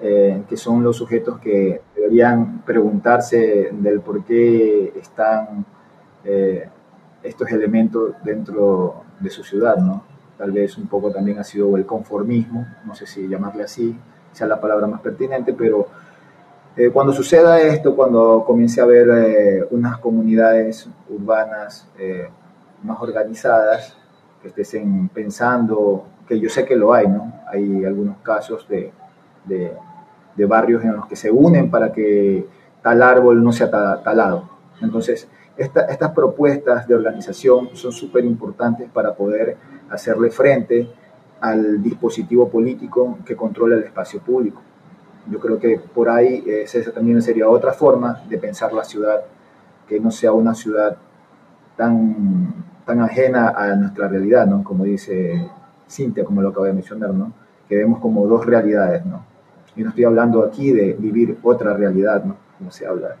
eh, 0.00 0.42
que 0.48 0.56
son 0.56 0.82
los 0.82 0.96
sujetos 0.96 1.38
que 1.38 1.80
deberían 1.94 2.62
preguntarse 2.62 3.70
del 3.72 4.00
por 4.00 4.24
qué 4.24 4.92
están 4.96 5.64
eh, 6.24 6.68
estos 7.22 7.50
elementos 7.50 8.12
dentro 8.22 9.04
de 9.20 9.30
su 9.30 9.42
ciudad, 9.42 9.76
¿no? 9.76 10.15
Tal 10.38 10.52
vez 10.52 10.76
un 10.76 10.86
poco 10.86 11.10
también 11.10 11.38
ha 11.38 11.44
sido 11.44 11.76
el 11.76 11.86
conformismo, 11.86 12.66
no 12.84 12.94
sé 12.94 13.06
si 13.06 13.26
llamarle 13.26 13.64
así, 13.64 13.96
sea 14.32 14.46
la 14.46 14.60
palabra 14.60 14.86
más 14.86 15.00
pertinente, 15.00 15.54
pero 15.54 15.88
cuando 16.92 17.14
suceda 17.14 17.58
esto, 17.58 17.96
cuando 17.96 18.44
comience 18.46 18.82
a 18.82 18.84
haber 18.84 19.66
unas 19.70 19.96
comunidades 19.96 20.86
urbanas 21.08 21.88
más 22.82 23.00
organizadas, 23.00 23.96
que 24.54 24.62
estén 24.62 25.08
pensando 25.08 26.06
que 26.26 26.38
yo 26.38 26.48
sé 26.48 26.64
que 26.64 26.76
lo 26.76 26.92
hay, 26.92 27.08
¿no? 27.08 27.32
Hay 27.48 27.84
algunos 27.84 28.18
casos 28.18 28.66
de, 28.68 28.92
de, 29.44 30.46
barrios 30.46 30.84
en 30.84 30.94
los 30.94 31.06
que 31.06 31.16
se 31.16 31.30
unen 31.30 31.70
para 31.70 31.92
que 31.92 32.46
tal 32.82 33.02
árbol 33.02 33.42
no 33.42 33.52
sea 33.52 33.70
talado. 33.70 34.48
Entonces, 34.80 35.28
estas 35.56 36.12
propuestas 36.12 36.86
de 36.86 36.94
organización 36.94 37.70
son 37.72 37.92
súper 37.92 38.24
importantes 38.24 38.88
para 38.90 39.14
poder 39.14 39.56
hacerle 39.90 40.30
frente 40.30 40.88
al 41.40 41.82
dispositivo 41.82 42.48
político 42.48 43.18
que 43.24 43.36
controla 43.36 43.76
el 43.76 43.84
espacio 43.84 44.20
público. 44.20 44.62
Yo 45.30 45.40
creo 45.40 45.58
que 45.58 45.78
por 45.78 46.08
ahí 46.08 46.44
esa 46.46 46.92
también 46.92 47.20
sería 47.22 47.48
otra 47.48 47.72
forma 47.72 48.22
de 48.28 48.38
pensar 48.38 48.72
la 48.72 48.84
ciudad, 48.84 49.22
que 49.88 49.98
no 49.98 50.10
sea 50.10 50.32
una 50.32 50.54
ciudad 50.54 50.96
tan, 51.76 52.64
tan 52.84 53.00
ajena 53.00 53.50
a 53.50 53.74
nuestra 53.74 54.08
realidad, 54.08 54.46
¿no? 54.46 54.62
Como 54.62 54.84
dice 54.84 55.48
Cintia, 55.88 56.24
como 56.24 56.42
lo 56.42 56.50
acabo 56.50 56.66
de 56.66 56.72
mencionar, 56.72 57.12
¿no? 57.12 57.32
Que 57.68 57.76
vemos 57.76 58.00
como 58.00 58.26
dos 58.26 58.46
realidades, 58.46 59.04
¿no? 59.04 59.24
Y 59.74 59.82
no 59.82 59.90
estoy 59.90 60.04
hablando 60.04 60.44
aquí 60.44 60.72
de 60.72 60.94
vivir 60.94 61.38
otra 61.42 61.74
realidad, 61.74 62.24
¿no? 62.24 62.36
Como 62.58 62.70
se 62.70 62.86
habla 62.86 63.16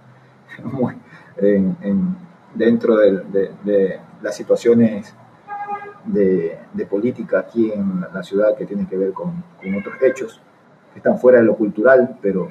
dentro 2.56 2.96
de, 2.96 4.00
las 4.22 4.36
situaciones 4.36 5.14
de, 6.04 6.58
política 6.88 7.40
aquí 7.40 7.72
en 7.72 8.00
la 8.12 8.22
ciudad 8.22 8.56
que 8.56 8.66
tienen 8.66 8.86
que 8.86 8.96
ver 8.96 9.12
con, 9.12 9.42
con 9.60 9.74
otros 9.74 9.96
hechos 10.02 10.40
que 10.92 10.98
están 10.98 11.18
fuera 11.18 11.38
de 11.38 11.44
lo 11.44 11.56
cultural, 11.56 12.18
pero 12.22 12.48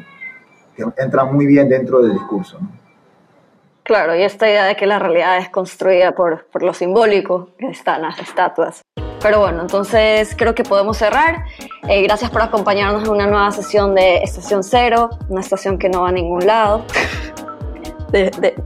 que 0.75 0.83
entran 0.97 1.33
muy 1.33 1.45
bien 1.45 1.69
dentro 1.69 2.01
del 2.01 2.13
discurso, 2.13 2.59
¿no? 2.59 2.85
Claro, 3.85 4.15
y 4.15 4.23
esta 4.23 4.49
idea 4.49 4.65
de 4.65 4.75
que 4.75 4.87
la 4.87 4.97
realidad 4.97 5.37
es 5.37 5.49
construida 5.49 6.15
por, 6.15 6.47
por 6.47 6.63
lo 6.63 6.73
simbólico, 6.73 7.51
que 7.55 7.67
están 7.67 8.01
las 8.01 8.17
estatuas. 8.19 8.81
Pero 9.21 9.41
bueno, 9.41 9.61
entonces 9.61 10.35
creo 10.35 10.55
que 10.55 10.63
podemos 10.63 10.97
cerrar. 10.97 11.45
Eh, 11.87 12.01
gracias 12.01 12.31
por 12.31 12.41
acompañarnos 12.41 13.03
en 13.03 13.09
una 13.09 13.27
nueva 13.27 13.51
sesión 13.51 13.93
de 13.93 14.23
Estación 14.23 14.63
Cero, 14.63 15.11
una 15.29 15.41
estación 15.41 15.77
que 15.77 15.87
no 15.89 16.01
va 16.01 16.09
a 16.09 16.11
ningún 16.11 16.47
lado. 16.47 16.83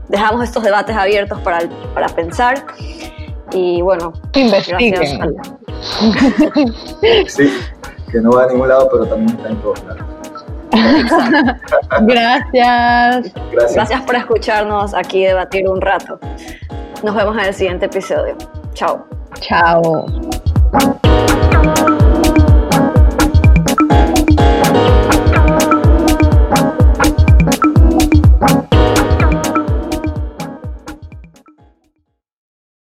dejamos 0.08 0.44
estos 0.44 0.62
debates 0.62 0.96
abiertos 0.96 1.40
para, 1.40 1.60
para 1.94 2.08
pensar. 2.08 2.64
Y 3.52 3.82
bueno, 3.82 4.12
investiguen. 4.34 5.36
sí, 7.26 7.52
que 8.10 8.20
no 8.20 8.30
va 8.30 8.44
a 8.44 8.46
ningún 8.46 8.68
lado, 8.68 8.88
pero 8.92 9.06
también 9.06 9.36
está 9.36 9.48
en 9.48 9.56
todos 9.56 9.82
lados. 9.84 10.04
Gracias. 12.02 13.32
Gracias. 13.42 13.74
Gracias 13.74 14.02
por 14.02 14.14
escucharnos 14.14 14.94
aquí 14.94 15.24
debatir 15.24 15.68
un 15.68 15.80
rato. 15.80 16.20
Nos 17.02 17.14
vemos 17.14 17.36
en 17.38 17.44
el 17.46 17.54
siguiente 17.54 17.86
episodio. 17.86 18.36
Chao. 18.74 19.04
Chao. 19.40 20.06
Thank 20.72 22.00
you. 22.00 22.09